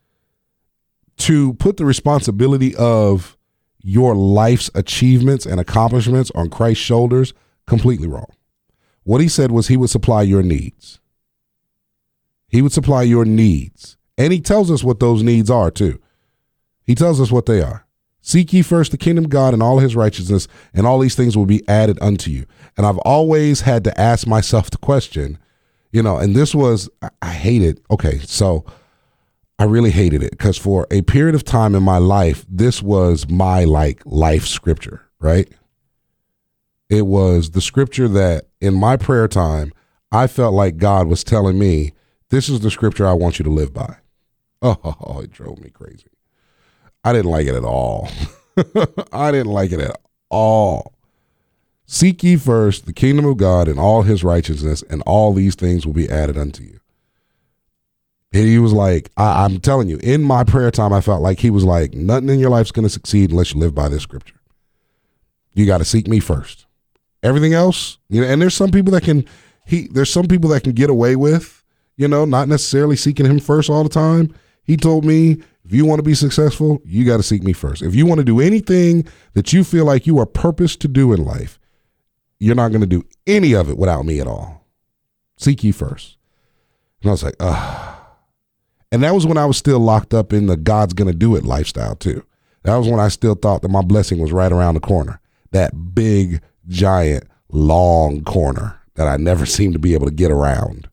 to 1.18 1.54
put 1.54 1.78
the 1.78 1.86
responsibility 1.86 2.76
of 2.76 3.38
your 3.84 4.16
life's 4.16 4.72
achievements 4.74 5.46
and 5.46 5.60
accomplishments 5.60 6.32
on 6.34 6.50
Christ's 6.50 6.84
shoulders, 6.84 7.36
completely 7.68 8.08
wrong. 8.08 8.32
What 9.04 9.22
he 9.22 9.28
said 9.28 9.52
was 9.52 9.68
he 9.68 9.78
would 9.78 9.92
supply 9.92 10.24
your 10.24 10.42
needs. 10.42 11.00
He 12.48 12.62
would 12.64 12.74
supply 12.74 13.04
your 13.04 13.26
needs. 13.26 13.96
And 14.18 14.34
he 14.34 14.42
tells 14.42 14.72
us 14.72 14.84
what 14.84 15.00
those 15.00 15.22
needs 15.22 15.52
are, 15.52 15.70
too. 15.70 16.02
He 16.84 16.96
tells 16.96 17.22
us 17.22 17.32
what 17.32 17.46
they 17.46 17.62
are. 17.62 17.87
Seek 18.28 18.52
ye 18.52 18.62
first 18.62 18.92
the 18.92 18.98
kingdom 18.98 19.24
of 19.24 19.30
God 19.30 19.54
and 19.54 19.64
all 19.64 19.80
his 19.80 19.96
righteousness, 19.96 20.50
and 20.74 20.86
all 20.86 21.00
these 21.00 21.16
things 21.16 21.38
will 21.38 21.46
be 21.46 21.66
added 21.70 21.98
unto 22.02 22.30
you. 22.30 22.46
And 22.76 22.86
I've 22.86 22.98
always 22.98 23.62
had 23.62 23.86
to 23.86 23.98
ask 23.98 24.28
myself 24.28 24.70
the 24.70 24.78
question, 24.78 25.38
you 25.94 26.04
know, 26.04 26.18
and 26.18 26.36
this 26.36 26.54
was, 26.54 26.90
I- 27.02 27.10
I 27.22 27.30
hate 27.32 27.62
it. 27.62 27.80
Okay, 27.90 28.20
so 28.26 28.66
I 29.58 29.64
really 29.64 29.92
hated 29.92 30.24
it 30.24 30.32
because 30.32 30.58
for 30.58 30.86
a 30.92 31.04
period 31.04 31.36
of 31.36 31.46
time 31.46 31.74
in 31.74 31.84
my 31.84 32.00
life, 32.00 32.46
this 32.50 32.82
was 32.84 33.30
my 33.30 33.64
like 33.64 34.02
life 34.06 34.46
scripture, 34.46 35.04
right? 35.22 35.48
It 36.90 37.06
was 37.08 37.52
the 37.52 37.62
scripture 37.62 38.10
that 38.10 38.48
in 38.60 38.74
my 38.74 38.98
prayer 38.98 39.30
time, 39.30 39.72
I 40.12 40.28
felt 40.28 40.54
like 40.54 40.76
God 40.76 41.08
was 41.08 41.24
telling 41.24 41.58
me, 41.58 41.94
this 42.30 42.50
is 42.50 42.60
the 42.60 42.72
scripture 42.72 43.08
I 43.08 43.14
want 43.14 43.40
you 43.40 43.44
to 43.44 43.50
live 43.50 43.74
by. 43.74 43.96
Oh, 44.62 45.22
it 45.24 45.32
drove 45.32 45.60
me 45.60 45.70
crazy. 45.70 46.08
I 47.08 47.14
didn't 47.14 47.32
like 47.32 47.48
it 47.48 47.56
at 47.56 47.64
all. 47.64 48.10
I 49.14 49.32
didn't 49.32 49.54
like 49.54 49.72
it 49.72 49.80
at 49.80 49.98
all. 50.30 50.94
Seek 51.86 52.22
ye 52.22 52.36
first 52.36 52.86
the 52.86 52.92
kingdom 52.92 53.24
of 53.24 53.38
God 53.38 53.70
and 53.70 53.80
all 53.80 54.02
his 54.02 54.26
righteousness, 54.26 54.84
and 54.90 55.02
all 55.06 55.32
these 55.32 55.56
things 55.56 55.86
will 55.86 55.94
be 55.94 56.10
added 56.10 56.38
unto 56.38 56.64
you. 56.64 56.82
And 58.34 58.44
he 58.44 58.60
was 58.60 58.74
like, 58.74 59.10
I, 59.16 59.46
I'm 59.46 59.62
telling 59.62 59.88
you, 59.88 60.00
in 60.04 60.22
my 60.22 60.44
prayer 60.44 60.70
time, 60.70 60.92
I 60.92 61.00
felt 61.00 61.22
like 61.22 61.40
he 61.40 61.50
was 61.50 61.64
like, 61.64 61.94
nothing 61.94 62.28
in 62.28 62.40
your 62.40 62.50
life's 62.50 62.72
going 62.72 62.84
to 62.84 62.90
succeed 62.90 63.32
unless 63.32 63.54
you 63.54 63.60
live 63.62 63.74
by 63.74 63.88
this 63.88 64.04
scripture. 64.04 64.36
You 65.54 65.66
got 65.66 65.78
to 65.78 65.86
seek 65.86 66.10
me 66.10 66.20
first. 66.20 66.66
Everything 67.24 67.54
else, 67.54 68.00
you 68.10 68.20
know, 68.20 68.28
and 68.28 68.42
there's 68.42 68.54
some 68.54 68.70
people 68.70 68.92
that 68.92 69.04
can, 69.04 69.24
he, 69.66 69.88
there's 69.88 70.12
some 70.12 70.28
people 70.28 70.50
that 70.50 70.66
can 70.66 70.74
get 70.74 70.90
away 70.90 71.16
with, 71.16 71.64
you 71.96 72.10
know, 72.10 72.26
not 72.26 72.50
necessarily 72.50 72.98
seeking 72.98 73.26
him 73.26 73.40
first 73.40 73.70
all 73.70 73.84
the 73.84 73.90
time. 73.90 74.36
He 74.64 74.76
told 74.76 75.06
me, 75.06 75.42
if 75.68 75.74
you 75.74 75.86
want 75.86 76.00
to 76.00 76.04
be 76.04 76.16
successful, 76.16 76.82
you 76.86 77.04
got 77.04 77.18
to 77.18 77.24
seek 77.24 77.44
me 77.44 77.52
first. 77.52 77.82
If 77.82 77.94
you 77.94 78.06
want 78.06 78.20
to 78.20 78.24
do 78.24 78.40
anything 78.40 79.06
that 79.34 79.52
you 79.52 79.66
feel 79.66 79.84
like 79.84 80.08
you 80.08 80.18
are 80.18 80.26
purposed 80.26 80.80
to 80.82 80.88
do 80.88 81.12
in 81.12 81.26
life, 81.26 81.60
you're 82.40 82.56
not 82.56 82.70
going 82.70 82.82
to 82.82 82.88
do 82.88 83.04
any 83.26 83.54
of 83.54 83.70
it 83.70 83.78
without 83.78 84.06
me 84.06 84.22
at 84.22 84.28
all. 84.28 84.66
Seek 85.36 85.66
ye 85.66 85.74
first. 85.74 86.18
And 87.02 87.10
I 87.10 87.12
was 87.12 87.24
like, 87.24 87.36
ah. 87.42 88.16
And 88.94 89.04
that 89.04 89.14
was 89.14 89.26
when 89.26 89.38
I 89.38 89.46
was 89.46 89.58
still 89.58 89.80
locked 89.80 90.14
up 90.14 90.32
in 90.32 90.48
the 90.48 90.58
God's 90.58 90.94
gonna 90.94 91.14
do 91.14 91.36
it 91.36 91.44
lifestyle 91.44 91.96
too. 91.96 92.24
That 92.64 92.78
was 92.78 92.88
when 92.88 93.00
I 93.00 93.10
still 93.10 93.36
thought 93.36 93.62
that 93.62 93.70
my 93.70 93.82
blessing 93.82 94.20
was 94.20 94.32
right 94.32 94.52
around 94.52 94.76
the 94.76 94.80
corner. 94.80 95.20
That 95.52 95.94
big, 95.94 96.42
giant, 96.68 97.26
long 97.50 98.24
corner 98.24 98.80
that 98.96 99.08
I 99.08 99.18
never 99.18 99.46
seemed 99.58 99.74
to 99.74 99.80
be 99.80 99.94
able 99.94 100.08
to 100.08 100.14
get 100.14 100.32
around. 100.32 100.90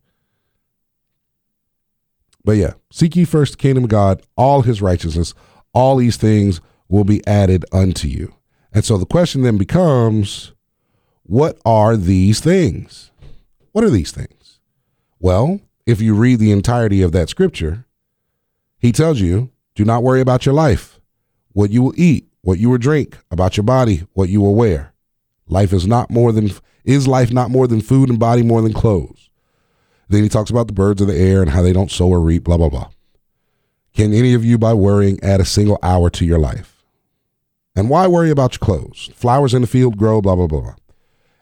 But 2.44 2.56
yeah, 2.56 2.74
seek 2.90 3.16
ye 3.16 3.24
first 3.24 3.52
the 3.52 3.58
kingdom 3.58 3.84
of 3.84 3.90
God, 3.90 4.22
all 4.36 4.62
his 4.62 4.82
righteousness, 4.82 5.34
all 5.72 5.96
these 5.96 6.16
things 6.16 6.60
will 6.88 7.04
be 7.04 7.26
added 7.26 7.64
unto 7.72 8.06
you. 8.06 8.34
And 8.72 8.84
so 8.84 8.98
the 8.98 9.06
question 9.06 9.42
then 9.42 9.56
becomes 9.56 10.52
what 11.22 11.58
are 11.64 11.96
these 11.96 12.40
things? 12.40 13.10
What 13.72 13.82
are 13.82 13.90
these 13.90 14.12
things? 14.12 14.60
Well, 15.18 15.60
if 15.86 16.00
you 16.00 16.14
read 16.14 16.38
the 16.38 16.52
entirety 16.52 17.00
of 17.02 17.12
that 17.12 17.28
scripture, 17.28 17.86
he 18.78 18.92
tells 18.92 19.20
you 19.20 19.50
do 19.74 19.84
not 19.84 20.02
worry 20.02 20.20
about 20.20 20.46
your 20.46 20.54
life, 20.54 21.00
what 21.52 21.70
you 21.70 21.82
will 21.82 21.94
eat, 21.96 22.28
what 22.42 22.58
you 22.58 22.70
will 22.70 22.78
drink, 22.78 23.16
about 23.30 23.56
your 23.56 23.64
body, 23.64 24.06
what 24.12 24.28
you 24.28 24.40
will 24.40 24.54
wear. 24.54 24.92
Life 25.48 25.72
is 25.72 25.86
not 25.86 26.10
more 26.10 26.30
than 26.30 26.50
is 26.84 27.08
life 27.08 27.32
not 27.32 27.50
more 27.50 27.66
than 27.66 27.80
food 27.80 28.10
and 28.10 28.18
body 28.18 28.42
more 28.42 28.60
than 28.60 28.72
clothes. 28.72 29.23
Then 30.08 30.22
he 30.22 30.28
talks 30.28 30.50
about 30.50 30.66
the 30.66 30.72
birds 30.72 31.00
of 31.00 31.08
the 31.08 31.16
air 31.16 31.40
and 31.40 31.50
how 31.50 31.62
they 31.62 31.72
don't 31.72 31.90
sow 31.90 32.08
or 32.08 32.20
reap, 32.20 32.44
blah 32.44 32.56
blah 32.56 32.68
blah. 32.68 32.90
Can 33.94 34.12
any 34.12 34.34
of 34.34 34.44
you 34.44 34.58
by 34.58 34.74
worrying 34.74 35.18
add 35.22 35.40
a 35.40 35.44
single 35.44 35.78
hour 35.82 36.10
to 36.10 36.24
your 36.24 36.38
life? 36.38 36.84
And 37.76 37.88
why 37.88 38.06
worry 38.06 38.30
about 38.30 38.54
your 38.54 38.58
clothes? 38.60 39.10
Flowers 39.14 39.54
in 39.54 39.62
the 39.62 39.68
field 39.68 39.96
grow, 39.96 40.20
blah 40.20 40.36
blah 40.36 40.46
blah. 40.46 40.60
blah. 40.60 40.74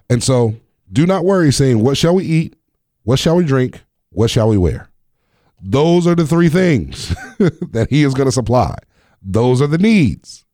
And 0.09 0.23
so 0.23 0.55
do 0.93 1.07
not 1.07 1.25
worry 1.25 1.53
saying, 1.53 1.83
What 1.83 1.97
shall 1.97 2.15
we 2.15 2.25
eat? 2.25 2.57
What 3.03 3.19
shall 3.19 3.37
we 3.37 3.45
drink? 3.45 3.83
What 4.11 4.31
shall 4.31 4.49
we 4.49 4.59
wear? 4.59 4.89
Those 5.61 6.07
are 6.07 6.15
the 6.15 6.27
three 6.27 6.49
things 6.49 7.09
that 7.39 7.87
he 7.89 8.03
is 8.03 8.15
going 8.15 8.27
to 8.27 8.33
supply. 8.33 8.77
Those 9.23 9.63
are 9.63 9.69
the 9.69 9.79
needs. 9.79 10.45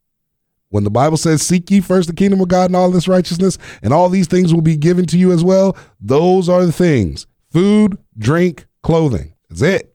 When 0.71 0.85
the 0.85 0.91
Bible 0.91 1.17
says, 1.17 1.43
Seek 1.43 1.71
ye 1.71 1.81
first 1.81 2.09
the 2.09 2.15
kingdom 2.15 2.41
of 2.41 2.49
God 2.49 2.67
and 2.67 2.77
all 2.77 2.91
this 2.91 3.09
righteousness, 3.09 3.59
and 3.83 3.93
all 3.93 4.09
these 4.09 4.27
things 4.27 4.53
will 4.53 4.61
be 4.61 4.77
given 4.77 5.07
to 5.07 5.19
you 5.19 5.33
as 5.33 5.43
well, 5.43 5.77
those 6.01 6.49
are 6.49 6.65
the 6.67 6.73
things 6.73 7.27
food, 7.51 7.99
drink, 8.17 8.67
clothing. 8.83 9.35
That's 9.49 9.63
it. 9.63 9.95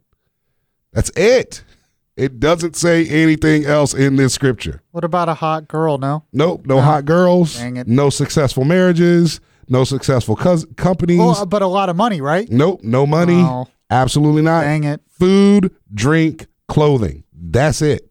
That's 0.92 1.12
it. 1.16 1.64
It 2.16 2.40
doesn't 2.40 2.76
say 2.76 3.08
anything 3.08 3.66
else 3.66 3.94
in 3.94 4.18
this 4.18 4.34
scripture. 4.34 4.82
What 4.92 5.04
about 5.04 5.30
a 5.30 5.34
hot 5.34 5.68
girl? 5.68 5.98
No. 5.98 6.26
Nope. 6.32 6.68
No 6.68 6.80
hot 6.80 7.06
girls. 7.06 7.56
Dang 7.56 7.78
it. 7.78 7.88
No 7.88 8.10
successful 8.10 8.66
marriages. 8.66 9.40
No 9.68 9.84
successful 9.84 10.36
cous- 10.36 10.66
companies. 10.78 11.20
Well, 11.20 11.32
uh, 11.32 11.46
but 11.46 11.62
a 11.62 11.68
lot 11.68 11.90
of 11.90 11.96
money, 11.96 12.22
right? 12.22 12.50
Nope, 12.52 12.82
no 12.84 13.06
money. 13.06 13.42
Oh. 13.42 13.68
Absolutely 13.90 14.42
not. 14.42 14.62
Dang 14.62 14.84
it. 14.84 15.02
Food, 15.08 15.74
drink, 15.94 16.48
clothing. 16.68 17.24
That's 17.34 17.82
it. 17.82 18.10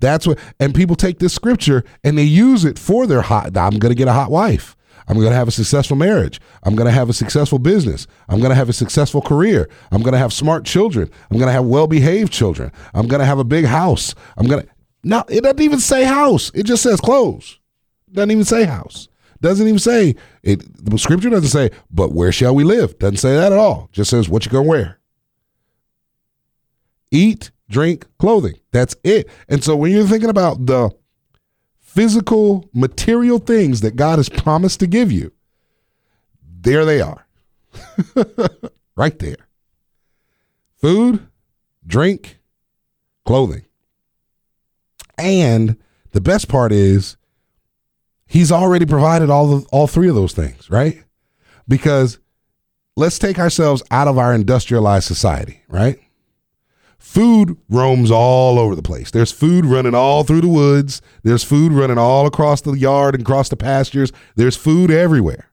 That's 0.00 0.26
what 0.26 0.38
and 0.60 0.74
people 0.74 0.96
take 0.96 1.18
this 1.18 1.32
scripture 1.32 1.82
and 2.04 2.16
they 2.16 2.22
use 2.22 2.64
it 2.64 2.78
for 2.78 3.06
their 3.06 3.22
hot 3.22 3.56
I'm 3.56 3.78
going 3.78 3.90
to 3.90 3.96
get 3.96 4.08
a 4.08 4.12
hot 4.12 4.30
wife. 4.30 4.76
I'm 5.08 5.16
going 5.16 5.30
to 5.30 5.36
have 5.36 5.48
a 5.48 5.52
successful 5.52 5.96
marriage. 5.96 6.40
I'm 6.62 6.76
going 6.76 6.86
to 6.86 6.92
have 6.92 7.08
a 7.08 7.14
successful 7.14 7.58
business. 7.58 8.06
I'm 8.28 8.38
going 8.38 8.50
to 8.50 8.54
have 8.54 8.68
a 8.68 8.74
successful 8.74 9.22
career. 9.22 9.68
I'm 9.90 10.02
going 10.02 10.12
to 10.12 10.18
have 10.18 10.32
smart 10.32 10.64
children. 10.64 11.10
I'm 11.30 11.38
going 11.38 11.48
to 11.48 11.52
have 11.52 11.64
well-behaved 11.64 12.32
children. 12.32 12.70
I'm 12.92 13.08
going 13.08 13.20
to 13.20 13.26
have 13.26 13.38
a 13.38 13.44
big 13.44 13.64
house. 13.64 14.14
I'm 14.36 14.46
going 14.46 14.62
to 14.62 14.68
No, 15.02 15.24
it 15.28 15.42
doesn't 15.42 15.60
even 15.60 15.80
say 15.80 16.04
house. 16.04 16.50
It 16.54 16.64
just 16.64 16.82
says 16.82 17.00
clothes. 17.00 17.58
Doesn't 18.12 18.30
even 18.30 18.44
say 18.44 18.64
house. 18.64 19.08
Doesn't 19.40 19.66
even 19.66 19.78
say 19.78 20.16
it. 20.42 20.62
The 20.84 20.98
scripture 20.98 21.30
doesn't 21.30 21.48
say, 21.48 21.70
but 21.90 22.12
where 22.12 22.32
shall 22.32 22.54
we 22.54 22.64
live? 22.64 22.98
Doesn't 22.98 23.18
say 23.18 23.34
that 23.34 23.52
at 23.52 23.58
all. 23.58 23.88
Just 23.92 24.10
says 24.10 24.28
what 24.28 24.44
you 24.44 24.50
gonna 24.50 24.68
wear. 24.68 24.98
Eat, 27.10 27.50
drink, 27.70 28.06
clothing. 28.18 28.58
That's 28.72 28.96
it. 29.04 29.28
And 29.48 29.62
so 29.62 29.76
when 29.76 29.92
you're 29.92 30.06
thinking 30.06 30.30
about 30.30 30.66
the 30.66 30.90
physical, 31.88 32.68
material 32.74 33.38
things 33.38 33.80
that 33.80 33.96
God 33.96 34.18
has 34.18 34.28
promised 34.28 34.78
to 34.80 34.86
give 34.86 35.10
you, 35.10 35.32
there 36.60 36.84
they 36.84 37.00
are. 37.00 37.26
right 38.96 39.18
there. 39.18 39.48
Food, 40.76 41.26
drink, 41.86 42.40
clothing. 43.24 43.64
And 45.16 45.76
the 46.12 46.20
best 46.20 46.46
part 46.46 46.72
is 46.72 47.16
he's 48.26 48.52
already 48.52 48.84
provided 48.84 49.30
all 49.30 49.64
all 49.72 49.86
three 49.86 50.10
of 50.10 50.14
those 50.14 50.34
things, 50.34 50.70
right? 50.70 51.02
Because 51.66 52.18
let's 52.96 53.18
take 53.18 53.38
ourselves 53.38 53.82
out 53.90 54.08
of 54.08 54.18
our 54.18 54.34
industrialized 54.34 55.06
society, 55.06 55.62
right? 55.68 55.98
Food 56.98 57.56
roams 57.68 58.10
all 58.10 58.58
over 58.58 58.74
the 58.74 58.82
place. 58.82 59.10
There's 59.10 59.30
food 59.32 59.64
running 59.64 59.94
all 59.94 60.24
through 60.24 60.40
the 60.40 60.48
woods. 60.48 61.00
There's 61.22 61.44
food 61.44 61.72
running 61.72 61.98
all 61.98 62.26
across 62.26 62.60
the 62.60 62.72
yard 62.72 63.14
and 63.14 63.22
across 63.22 63.48
the 63.48 63.56
pastures. 63.56 64.12
There's 64.34 64.56
food 64.56 64.90
everywhere. 64.90 65.48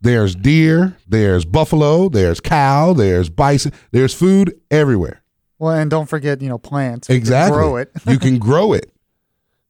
There's 0.00 0.34
deer, 0.34 0.98
there's 1.08 1.44
buffalo, 1.46 2.08
there's 2.10 2.40
cow, 2.40 2.92
there's 2.92 3.30
bison. 3.30 3.72
There's 3.90 4.12
food 4.12 4.60
everywhere. 4.70 5.22
Well, 5.58 5.72
and 5.74 5.90
don't 5.90 6.06
forget, 6.06 6.42
you 6.42 6.48
know, 6.48 6.58
plants. 6.58 7.08
You 7.08 7.14
can 7.14 7.20
Exactly. 7.22 7.56
Grow 7.56 7.76
it. 7.76 7.90
you 8.06 8.18
can 8.18 8.38
grow 8.38 8.72
it. 8.72 8.92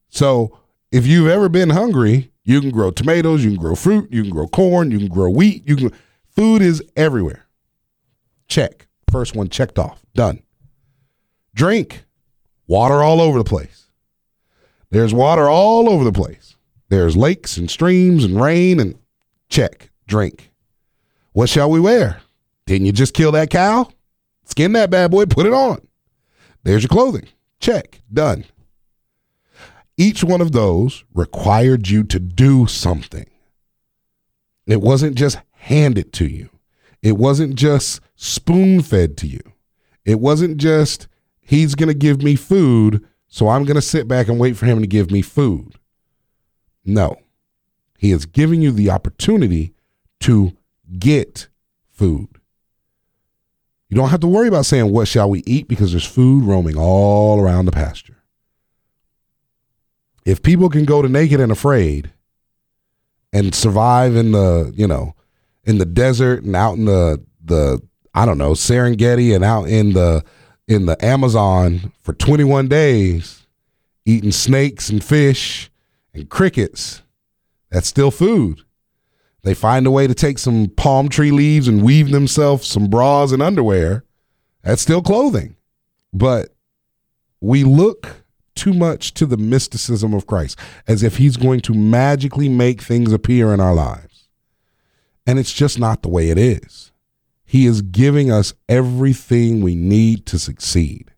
So 0.09 0.59
if 0.91 1.05
you've 1.07 1.29
ever 1.29 1.47
been 1.47 1.69
hungry, 1.69 2.31
you 2.43 2.59
can 2.59 2.71
grow 2.71 2.91
tomatoes, 2.91 3.45
you 3.45 3.51
can 3.51 3.59
grow 3.59 3.75
fruit, 3.75 4.11
you 4.11 4.23
can 4.23 4.31
grow 4.31 4.47
corn, 4.47 4.91
you 4.91 4.97
can 4.99 5.07
grow 5.07 5.29
wheat, 5.29 5.67
you 5.67 5.75
can 5.75 5.91
food 6.35 6.61
is 6.61 6.83
everywhere. 6.97 7.45
Check. 8.47 8.87
First 9.11 9.35
one 9.35 9.47
checked 9.47 9.79
off. 9.79 10.03
Done. 10.15 10.41
Drink. 11.55 12.03
Water 12.67 13.01
all 13.01 13.21
over 13.21 13.39
the 13.39 13.43
place. 13.43 13.87
There's 14.91 15.13
water 15.13 15.49
all 15.49 15.89
over 15.89 16.03
the 16.03 16.11
place. 16.11 16.55
There's 16.89 17.17
lakes 17.17 17.57
and 17.57 17.71
streams 17.71 18.23
and 18.23 18.39
rain 18.39 18.79
and 18.79 18.99
check. 19.49 19.89
Drink. 20.07 20.51
What 21.33 21.49
shall 21.49 21.71
we 21.71 21.79
wear? 21.79 22.21
Didn't 22.67 22.85
you 22.85 22.91
just 22.91 23.13
kill 23.13 23.31
that 23.31 23.49
cow? 23.49 23.89
Skin 24.45 24.73
that 24.73 24.91
bad 24.91 25.11
boy, 25.11 25.25
put 25.25 25.47
it 25.47 25.53
on. 25.53 25.87
There's 26.63 26.83
your 26.83 26.89
clothing. 26.89 27.27
Check. 27.59 28.01
Done. 28.13 28.45
Each 29.97 30.23
one 30.23 30.41
of 30.41 30.51
those 30.51 31.03
required 31.13 31.87
you 31.87 32.03
to 32.03 32.19
do 32.19 32.67
something. 32.67 33.29
It 34.67 34.81
wasn't 34.81 35.15
just 35.15 35.39
handed 35.51 36.11
to 36.13 36.27
you. 36.27 36.49
It 37.01 37.17
wasn't 37.17 37.55
just 37.55 38.01
spoon 38.15 38.81
fed 38.81 39.17
to 39.17 39.27
you. 39.27 39.41
It 40.03 40.19
wasn't 40.19 40.57
just, 40.57 41.07
he's 41.45 41.75
going 41.75 41.87
to 41.87 41.93
give 41.93 42.21
me 42.21 42.35
food, 42.35 43.05
so 43.27 43.47
I'm 43.47 43.63
going 43.63 43.75
to 43.75 43.81
sit 43.81 44.07
back 44.07 44.27
and 44.27 44.39
wait 44.39 44.57
for 44.57 44.65
him 44.65 44.81
to 44.81 44.87
give 44.87 45.11
me 45.11 45.21
food. 45.21 45.75
No. 46.83 47.17
He 47.97 48.11
is 48.11 48.25
giving 48.25 48.61
you 48.61 48.71
the 48.71 48.89
opportunity 48.89 49.73
to 50.21 50.51
get 50.99 51.47
food. 51.91 52.27
You 53.89 53.97
don't 53.97 54.09
have 54.09 54.19
to 54.21 54.27
worry 54.27 54.47
about 54.47 54.65
saying, 54.65 54.91
What 54.91 55.07
shall 55.07 55.29
we 55.29 55.43
eat? 55.45 55.67
because 55.67 55.91
there's 55.91 56.05
food 56.05 56.43
roaming 56.43 56.75
all 56.77 57.39
around 57.39 57.65
the 57.65 57.71
pasture. 57.71 58.17
If 60.25 60.41
people 60.41 60.69
can 60.69 60.85
go 60.85 61.01
to 61.01 61.07
naked 61.07 61.39
and 61.39 61.51
afraid 61.51 62.11
and 63.31 63.53
survive 63.53 64.15
in 64.15 64.31
the, 64.31 64.73
you 64.75 64.87
know, 64.87 65.13
in 65.63 65.77
the 65.77 65.85
desert 65.85 66.43
and 66.43 66.55
out 66.55 66.73
in 66.77 66.85
the 66.85 67.23
the 67.43 67.81
I 68.13 68.25
don't 68.25 68.37
know, 68.37 68.51
Serengeti 68.51 69.35
and 69.35 69.43
out 69.43 69.67
in 69.67 69.93
the 69.93 70.23
in 70.67 70.85
the 70.85 71.03
Amazon 71.03 71.91
for 72.01 72.13
21 72.13 72.67
days 72.67 73.45
eating 74.05 74.31
snakes 74.31 74.89
and 74.89 75.03
fish 75.03 75.71
and 76.13 76.29
crickets, 76.29 77.01
that's 77.69 77.87
still 77.87 78.11
food. 78.11 78.61
They 79.43 79.53
find 79.53 79.85
a 79.85 79.91
way 79.91 80.07
to 80.07 80.15
take 80.15 80.39
some 80.39 80.69
palm 80.69 81.09
tree 81.09 81.31
leaves 81.31 81.67
and 81.67 81.83
weave 81.83 82.11
themselves 82.11 82.67
some 82.67 82.87
bras 82.87 83.31
and 83.31 83.41
underwear. 83.41 84.03
That's 84.63 84.81
still 84.81 85.01
clothing. 85.01 85.55
But 86.11 86.55
we 87.41 87.63
look 87.63 88.23
too 88.55 88.73
much 88.73 89.13
to 89.15 89.25
the 89.25 89.37
mysticism 89.37 90.13
of 90.13 90.25
Christ 90.25 90.57
as 90.87 91.03
if 91.03 91.17
he's 91.17 91.37
going 91.37 91.59
to 91.61 91.73
magically 91.73 92.49
make 92.49 92.81
things 92.81 93.11
appear 93.11 93.53
in 93.53 93.59
our 93.59 93.75
lives. 93.75 94.27
And 95.27 95.37
it's 95.37 95.53
just 95.53 95.77
not 95.77 96.01
the 96.01 96.09
way 96.09 96.29
it 96.29 96.37
is. 96.37 96.91
He 97.45 97.65
is 97.65 97.81
giving 97.81 98.31
us 98.31 98.53
everything 98.67 99.61
we 99.61 99.75
need 99.75 100.25
to 100.27 100.39
succeed. 100.39 101.11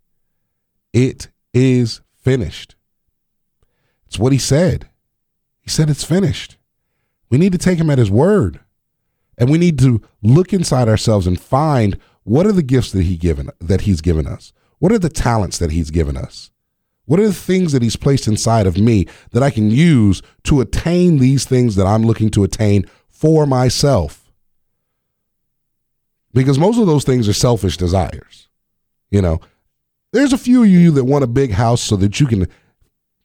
It 0.93 1.29
is 1.53 2.01
finished. 2.21 2.75
It's 4.05 4.19
what 4.19 4.33
he 4.33 4.37
said. 4.37 4.89
He 5.61 5.69
said 5.69 5.89
it's 5.89 6.03
finished. 6.03 6.57
We 7.29 7.37
need 7.37 7.51
to 7.53 7.57
take 7.57 7.79
him 7.79 7.89
at 7.89 7.97
his 7.97 8.11
word. 8.11 8.59
And 9.37 9.49
we 9.49 9.57
need 9.57 9.79
to 9.79 10.01
look 10.21 10.53
inside 10.53 10.87
ourselves 10.87 11.27
and 11.27 11.39
find 11.39 11.99
what 12.23 12.45
are 12.45 12.51
the 12.51 12.63
gifts 12.63 12.91
that 12.91 13.03
he 13.03 13.15
given 13.15 13.49
that 13.59 13.81
he's 13.81 14.01
given 14.01 14.27
us? 14.27 14.51
What 14.79 14.91
are 14.91 14.99
the 14.99 15.09
talents 15.09 15.57
that 15.59 15.71
he's 15.71 15.91
given 15.91 16.17
us? 16.17 16.51
What 17.05 17.21
are 17.21 17.27
the 17.27 17.33
things 17.33 17.71
that 17.71 17.81
he's 17.81 17.95
placed 17.95 18.27
inside 18.27 18.67
of 18.67 18.77
me 18.77 19.07
that 19.31 19.41
I 19.41 19.49
can 19.49 19.71
use 19.71 20.21
to 20.43 20.59
attain 20.59 21.19
these 21.19 21.45
things 21.45 21.75
that 21.75 21.87
I'm 21.87 22.03
looking 22.03 22.29
to 22.31 22.43
attain 22.43 22.85
for 23.09 23.45
myself? 23.45 24.26
Because 26.37 26.59
most 26.59 26.77
of 26.77 26.85
those 26.85 27.03
things 27.03 27.27
are 27.27 27.33
selfish 27.33 27.77
desires. 27.77 28.47
You 29.09 29.23
know, 29.23 29.39
there's 30.13 30.33
a 30.33 30.37
few 30.37 30.61
of 30.61 30.69
you 30.69 30.91
that 30.91 31.05
want 31.05 31.23
a 31.23 31.27
big 31.27 31.51
house 31.51 31.81
so 31.81 31.95
that 31.95 32.19
you 32.19 32.27
can 32.27 32.47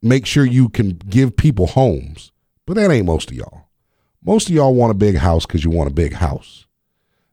make 0.01 0.25
sure 0.25 0.47
you 0.47 0.71
can 0.71 0.93
give 0.93 1.37
people 1.37 1.67
homes, 1.67 2.33
but 2.67 2.75
that 2.77 2.91
ain't 2.91 3.05
most 3.05 3.31
of 3.31 3.37
y'all. 3.37 3.69
Most 4.25 4.49
of 4.49 4.55
y'all 4.55 4.75
want 4.75 4.93
a 4.93 4.95
big 4.95 5.17
house 5.17 5.45
because 5.45 5.63
you 5.63 5.69
want 5.69 5.91
a 5.91 5.93
big 5.93 6.15
house, 6.15 6.67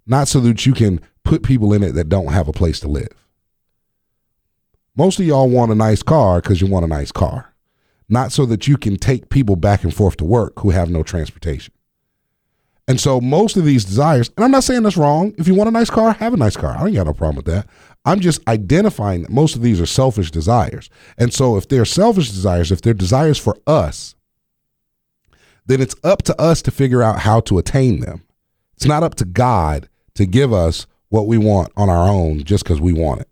not 0.06 0.28
so 0.28 0.42
that 0.42 0.66
you 0.66 0.74
can 0.74 1.00
put 1.24 1.44
people 1.44 1.72
in 1.72 1.82
it 1.82 1.94
that 1.94 2.10
don't 2.10 2.34
have 2.34 2.50
a 2.50 2.54
place 2.54 2.82
to 2.82 2.90
live. 2.90 3.26
Most 4.98 5.18
of 5.18 5.26
y'all 5.26 5.50
want 5.50 5.72
a 5.72 5.76
nice 5.76 6.04
car 6.04 6.42
because 6.42 6.60
you 6.60 6.68
want 6.68 6.84
a 6.84 6.90
nice 6.90 7.14
car, 7.14 7.54
not 8.10 8.34
so 8.34 8.46
that 8.48 8.68
you 8.68 8.76
can 8.76 8.98
take 8.98 9.30
people 9.30 9.56
back 9.56 9.86
and 9.86 9.94
forth 9.94 10.18
to 10.18 10.26
work 10.26 10.60
who 10.60 10.72
have 10.72 10.90
no 10.90 11.04
transportation. 11.04 11.74
And 12.90 13.00
so 13.00 13.22
most 13.22 13.56
of 13.56 13.66
these 13.66 13.86
desires, 13.86 14.32
and 14.36 14.44
I'm 14.44 14.50
not 14.50 14.64
saying 14.64 14.82
that's 14.82 14.98
wrong. 14.98 15.36
If 15.38 15.48
you 15.48 15.54
want 15.54 15.68
a 15.68 15.72
nice 15.72 15.92
car, 15.92 16.12
have 16.12 16.34
a 16.34 16.38
nice 16.38 16.58
car. 16.58 16.76
I 16.76 16.88
ain't 16.88 16.96
got 16.96 17.06
no 17.06 17.14
problem 17.14 17.36
with 17.36 17.46
that. 17.46 17.68
I'm 18.04 18.20
just 18.20 18.46
identifying 18.48 19.22
that 19.22 19.32
most 19.32 19.56
of 19.56 19.62
these 19.62 19.80
are 19.80 19.86
selfish 19.86 20.32
desires. 20.32 20.90
And 21.16 21.32
so 21.32 21.56
if 21.56 21.68
they're 21.68 21.86
selfish 21.86 22.32
desires, 22.32 22.72
if 22.72 22.82
they're 22.82 22.96
desires 22.96 23.38
for 23.38 23.56
us, 23.68 24.16
then 25.68 25.82
it's 25.82 25.94
up 26.04 26.24
to 26.24 26.42
us 26.42 26.64
to 26.64 26.72
figure 26.72 27.04
out 27.04 27.20
how 27.20 27.42
to 27.42 27.60
attain 27.60 28.00
them. 28.00 28.24
It's 28.76 28.88
not 28.88 29.04
up 29.04 29.14
to 29.16 29.26
God 29.26 29.88
to 30.16 30.26
give 30.26 30.52
us 30.52 30.88
what 31.10 31.28
we 31.28 31.38
want 31.38 31.72
on 31.78 31.90
our 31.92 32.10
own 32.10 32.44
just 32.44 32.64
because 32.64 32.82
we 32.82 32.92
want 32.92 33.22
it. 33.22 33.30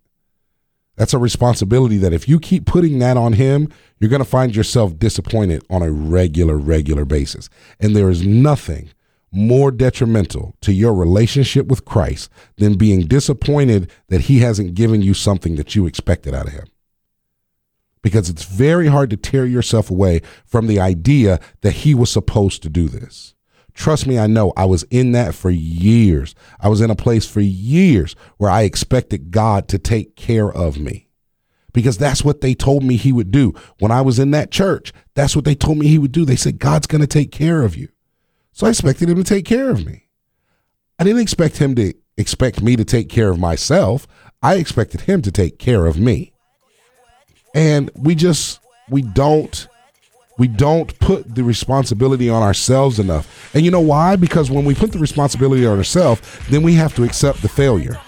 That's 0.98 1.15
a 1.15 1.20
responsibility 1.20 1.98
that 1.98 2.13
if 2.13 2.30
you 2.30 2.39
keep 2.39 2.67
putting 2.67 3.00
that 3.00 3.17
on 3.17 3.34
Him, 3.34 3.70
you're 4.00 4.10
going 4.10 4.24
to 4.24 4.30
find 4.30 4.56
yourself 4.56 5.00
disappointed 5.00 5.65
on 5.67 5.82
a 5.82 5.91
regular, 5.91 6.58
regular 6.58 7.06
basis. 7.06 7.50
And 7.80 7.96
there 7.96 8.12
is 8.12 8.24
nothing 8.24 8.89
more 9.38 9.71
detrimental 9.71 10.56
to 10.62 10.73
your 10.73 10.93
relationship 10.93 11.67
with 11.67 11.86
Christ 11.86 12.30
than 12.58 12.78
being 12.78 13.02
disappointed 13.02 13.91
that 14.10 14.21
He 14.21 14.39
hasn't 14.39 14.73
given 14.73 15.02
you 15.02 15.13
something 15.13 15.56
that 15.56 15.76
you 15.76 15.86
expected 15.86 16.34
out 16.34 16.47
of 16.47 16.54
Him. 16.54 16.65
Because 18.02 18.30
it's 18.30 18.45
very 18.45 18.88
hard 18.88 19.10
to 19.12 19.17
tear 19.17 19.45
yourself 19.45 19.89
away 19.89 20.21
from 20.45 20.67
the 20.67 20.80
idea 20.80 21.39
that 21.62 21.71
He 21.71 21.93
was 21.93 22.12
supposed 22.12 22.63
to 22.63 22.69
do 22.69 22.88
this. 22.88 23.34
Trust 23.73 24.08
me, 24.08 24.17
I 24.17 24.26
know. 24.26 24.54
I 24.58 24.65
was 24.65 24.84
in 24.89 25.12
that 25.12 25.36
for 25.36 25.52
years. 25.52 26.34
I 26.60 26.67
was 26.67 26.82
in 26.82 26.89
a 26.89 26.95
place 26.95 27.28
for 27.28 27.41
years 27.41 28.15
where 28.38 28.50
I 28.50 28.63
expected 28.63 29.30
God 29.30 29.67
to 29.67 29.78
take 29.78 30.15
care 30.15 30.52
of 30.52 30.80
me 30.80 31.08
because 31.73 32.00
that's 32.00 32.26
what 32.26 32.41
they 32.41 32.56
told 32.56 32.84
me 32.84 32.95
He 32.95 33.13
would 33.13 33.30
do. 33.30 33.54
When 33.78 33.91
I 33.91 34.02
was 34.02 34.17
in 34.17 34.32
that 34.32 34.50
church, 34.50 34.93
that's 35.13 35.36
what 35.36 35.45
they 35.45 35.54
told 35.54 35.78
me 35.78 35.88
He 35.88 36.00
would 36.00 36.12
do. 36.12 36.26
They 36.26 36.36
said, 36.36 36.58
God's 36.58 36.88
going 36.88 37.02
to 37.02 37.08
take 37.08 37.32
care 37.32 37.62
of 37.62 37.78
you. 37.78 37.89
So 38.58 38.65
I 38.65 38.72
expected 38.72 39.08
Him 39.08 39.17
to 39.17 39.24
take 39.24 39.46
care 39.46 39.70
of 39.70 39.86
me. 39.86 40.08
I 40.98 41.04
didn't 41.04 41.22
expect 41.22 41.58
Him 41.58 41.76
to 41.76 41.93
expect 42.17 42.60
me 42.60 42.76
to 42.76 42.84
take 42.84 43.08
care 43.08 43.30
of 43.30 43.38
myself. 43.38 44.08
I 44.41 44.56
expected 44.56 45.02
Him 45.02 45.22
to 45.22 45.32
take 45.32 45.60
care 45.60 45.86
of 45.86 46.00
me. 46.00 46.34
And 47.54 47.91
we 47.93 48.15
just, 48.15 48.60
we 48.89 49.04
don't 49.04 49.67
we 50.39 50.48
don't 50.48 50.98
put 51.00 51.36
the 51.36 51.43
responsibility 51.43 52.32
on 52.32 52.41
ourselves 52.41 52.98
enough. 52.98 53.54
And 53.54 53.63
you 53.63 53.70
know 53.70 53.80
why? 53.80 54.15
Because 54.15 54.50
when 54.50 54.65
we 54.65 54.74
put 54.74 54.91
the 54.91 54.98
responsibility 54.98 55.63
on 55.63 55.78
ourselves, 55.78 56.22
then 56.50 56.63
we 56.63 56.74
have 56.74 56.96
to 56.96 57.04
accept 57.04 57.43
the 57.43 57.50
failure. 57.50 58.02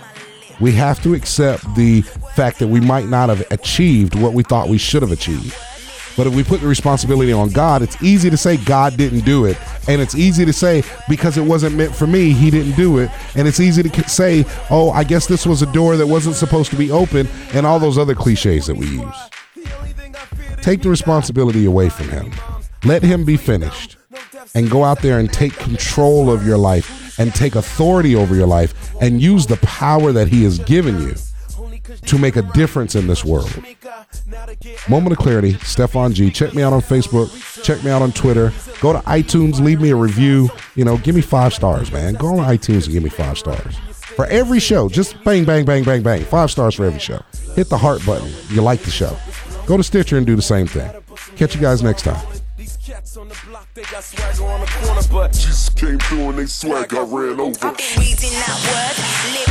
We 0.59 0.71
have 0.71 1.01
to 1.03 1.13
accept 1.13 1.75
the 1.75 2.01
fact 2.33 2.57
that 2.57 2.69
we 2.69 2.79
might 2.79 3.05
not 3.05 3.29
have 3.29 3.45
achieved 3.51 4.15
what 4.15 4.33
we 4.33 4.41
thought 4.41 4.67
we 4.67 4.79
should 4.79 5.03
have 5.03 5.11
achieved. 5.11 5.55
But 6.19 6.27
if 6.27 6.35
we 6.35 6.43
put 6.43 6.59
the 6.59 6.67
responsibility 6.67 7.31
on 7.31 7.47
God, 7.47 7.81
it's 7.81 8.03
easy 8.03 8.29
to 8.29 8.35
say 8.35 8.57
God 8.57 8.97
didn't 8.97 9.21
do 9.21 9.45
it. 9.45 9.55
And 9.87 10.01
it's 10.01 10.15
easy 10.15 10.43
to 10.43 10.51
say 10.51 10.83
because 11.07 11.37
it 11.37 11.41
wasn't 11.43 11.77
meant 11.77 11.95
for 11.95 12.07
me, 12.07 12.33
he 12.33 12.51
didn't 12.51 12.75
do 12.75 12.97
it. 12.97 13.09
And 13.37 13.47
it's 13.47 13.61
easy 13.61 13.83
to 13.83 14.09
say, 14.09 14.43
oh, 14.69 14.91
I 14.91 15.05
guess 15.05 15.27
this 15.27 15.45
was 15.45 15.61
a 15.61 15.71
door 15.71 15.95
that 15.95 16.05
wasn't 16.05 16.35
supposed 16.35 16.71
to 16.71 16.75
be 16.75 16.91
open, 16.91 17.25
and 17.53 17.65
all 17.65 17.79
those 17.79 17.97
other 17.97 18.15
cliches 18.15 18.67
that 18.67 18.75
we 18.75 18.87
use. 18.87 19.15
Take 20.61 20.81
the 20.81 20.89
responsibility 20.89 21.63
away 21.63 21.87
from 21.87 22.09
him. 22.09 22.33
Let 22.83 23.01
him 23.01 23.23
be 23.23 23.37
finished 23.37 23.95
and 24.53 24.69
go 24.69 24.83
out 24.83 25.01
there 25.01 25.19
and 25.19 25.31
take 25.31 25.53
control 25.53 26.29
of 26.29 26.45
your 26.45 26.57
life 26.57 27.17
and 27.17 27.33
take 27.33 27.55
authority 27.55 28.13
over 28.13 28.35
your 28.35 28.45
life 28.45 28.93
and 29.01 29.21
use 29.21 29.47
the 29.47 29.55
power 29.57 30.11
that 30.11 30.27
he 30.27 30.43
has 30.43 30.59
given 30.59 31.01
you 31.01 31.15
to 32.05 32.17
make 32.17 32.35
a 32.35 32.41
difference 32.41 32.95
in 32.95 33.07
this 33.07 33.23
world. 33.25 33.51
Moment 34.87 35.13
of 35.13 35.17
clarity, 35.17 35.53
Stefan 35.59 36.13
G. 36.13 36.29
Check 36.31 36.53
me 36.53 36.61
out 36.61 36.73
on 36.73 36.81
Facebook. 36.81 37.29
Check 37.63 37.83
me 37.83 37.91
out 37.91 38.01
on 38.01 38.11
Twitter. 38.11 38.51
Go 38.79 38.93
to 38.93 38.99
iTunes, 38.99 39.59
leave 39.59 39.81
me 39.81 39.91
a 39.91 39.95
review. 39.95 40.49
You 40.75 40.85
know, 40.85 40.97
give 40.97 41.15
me 41.15 41.21
five 41.21 41.53
stars, 41.53 41.91
man. 41.91 42.15
Go 42.15 42.27
on 42.27 42.37
iTunes 42.37 42.85
and 42.85 42.93
give 42.93 43.03
me 43.03 43.09
five 43.09 43.37
stars. 43.37 43.75
For 44.15 44.25
every 44.25 44.59
show, 44.59 44.89
just 44.89 45.21
bang, 45.23 45.45
bang, 45.45 45.65
bang, 45.65 45.83
bang, 45.83 46.03
bang. 46.03 46.23
Five 46.25 46.51
stars 46.51 46.75
for 46.75 46.85
every 46.85 46.99
show. 46.99 47.21
Hit 47.55 47.69
the 47.69 47.77
heart 47.77 48.05
button. 48.05 48.29
You 48.49 48.61
like 48.61 48.81
the 48.81 48.91
show. 48.91 49.15
Go 49.65 49.77
to 49.77 49.83
Stitcher 49.83 50.17
and 50.17 50.25
do 50.25 50.35
the 50.35 50.41
same 50.41 50.67
thing. 50.67 50.91
Catch 51.35 51.55
you 51.55 51.61
guys 51.61 51.81
next 51.83 52.03
time. 52.03 52.25
Jesus 55.31 55.69
came 55.69 55.99
through 55.99 56.29
and 56.29 56.39
they 56.39 56.45
swag 56.47 56.93
I 56.93 57.01
ran 57.01 57.39
over. 57.39 57.67
Reading 57.97 58.33
that 58.33 58.57
word, 58.65 58.97
living 59.31 59.45
that 59.45 59.48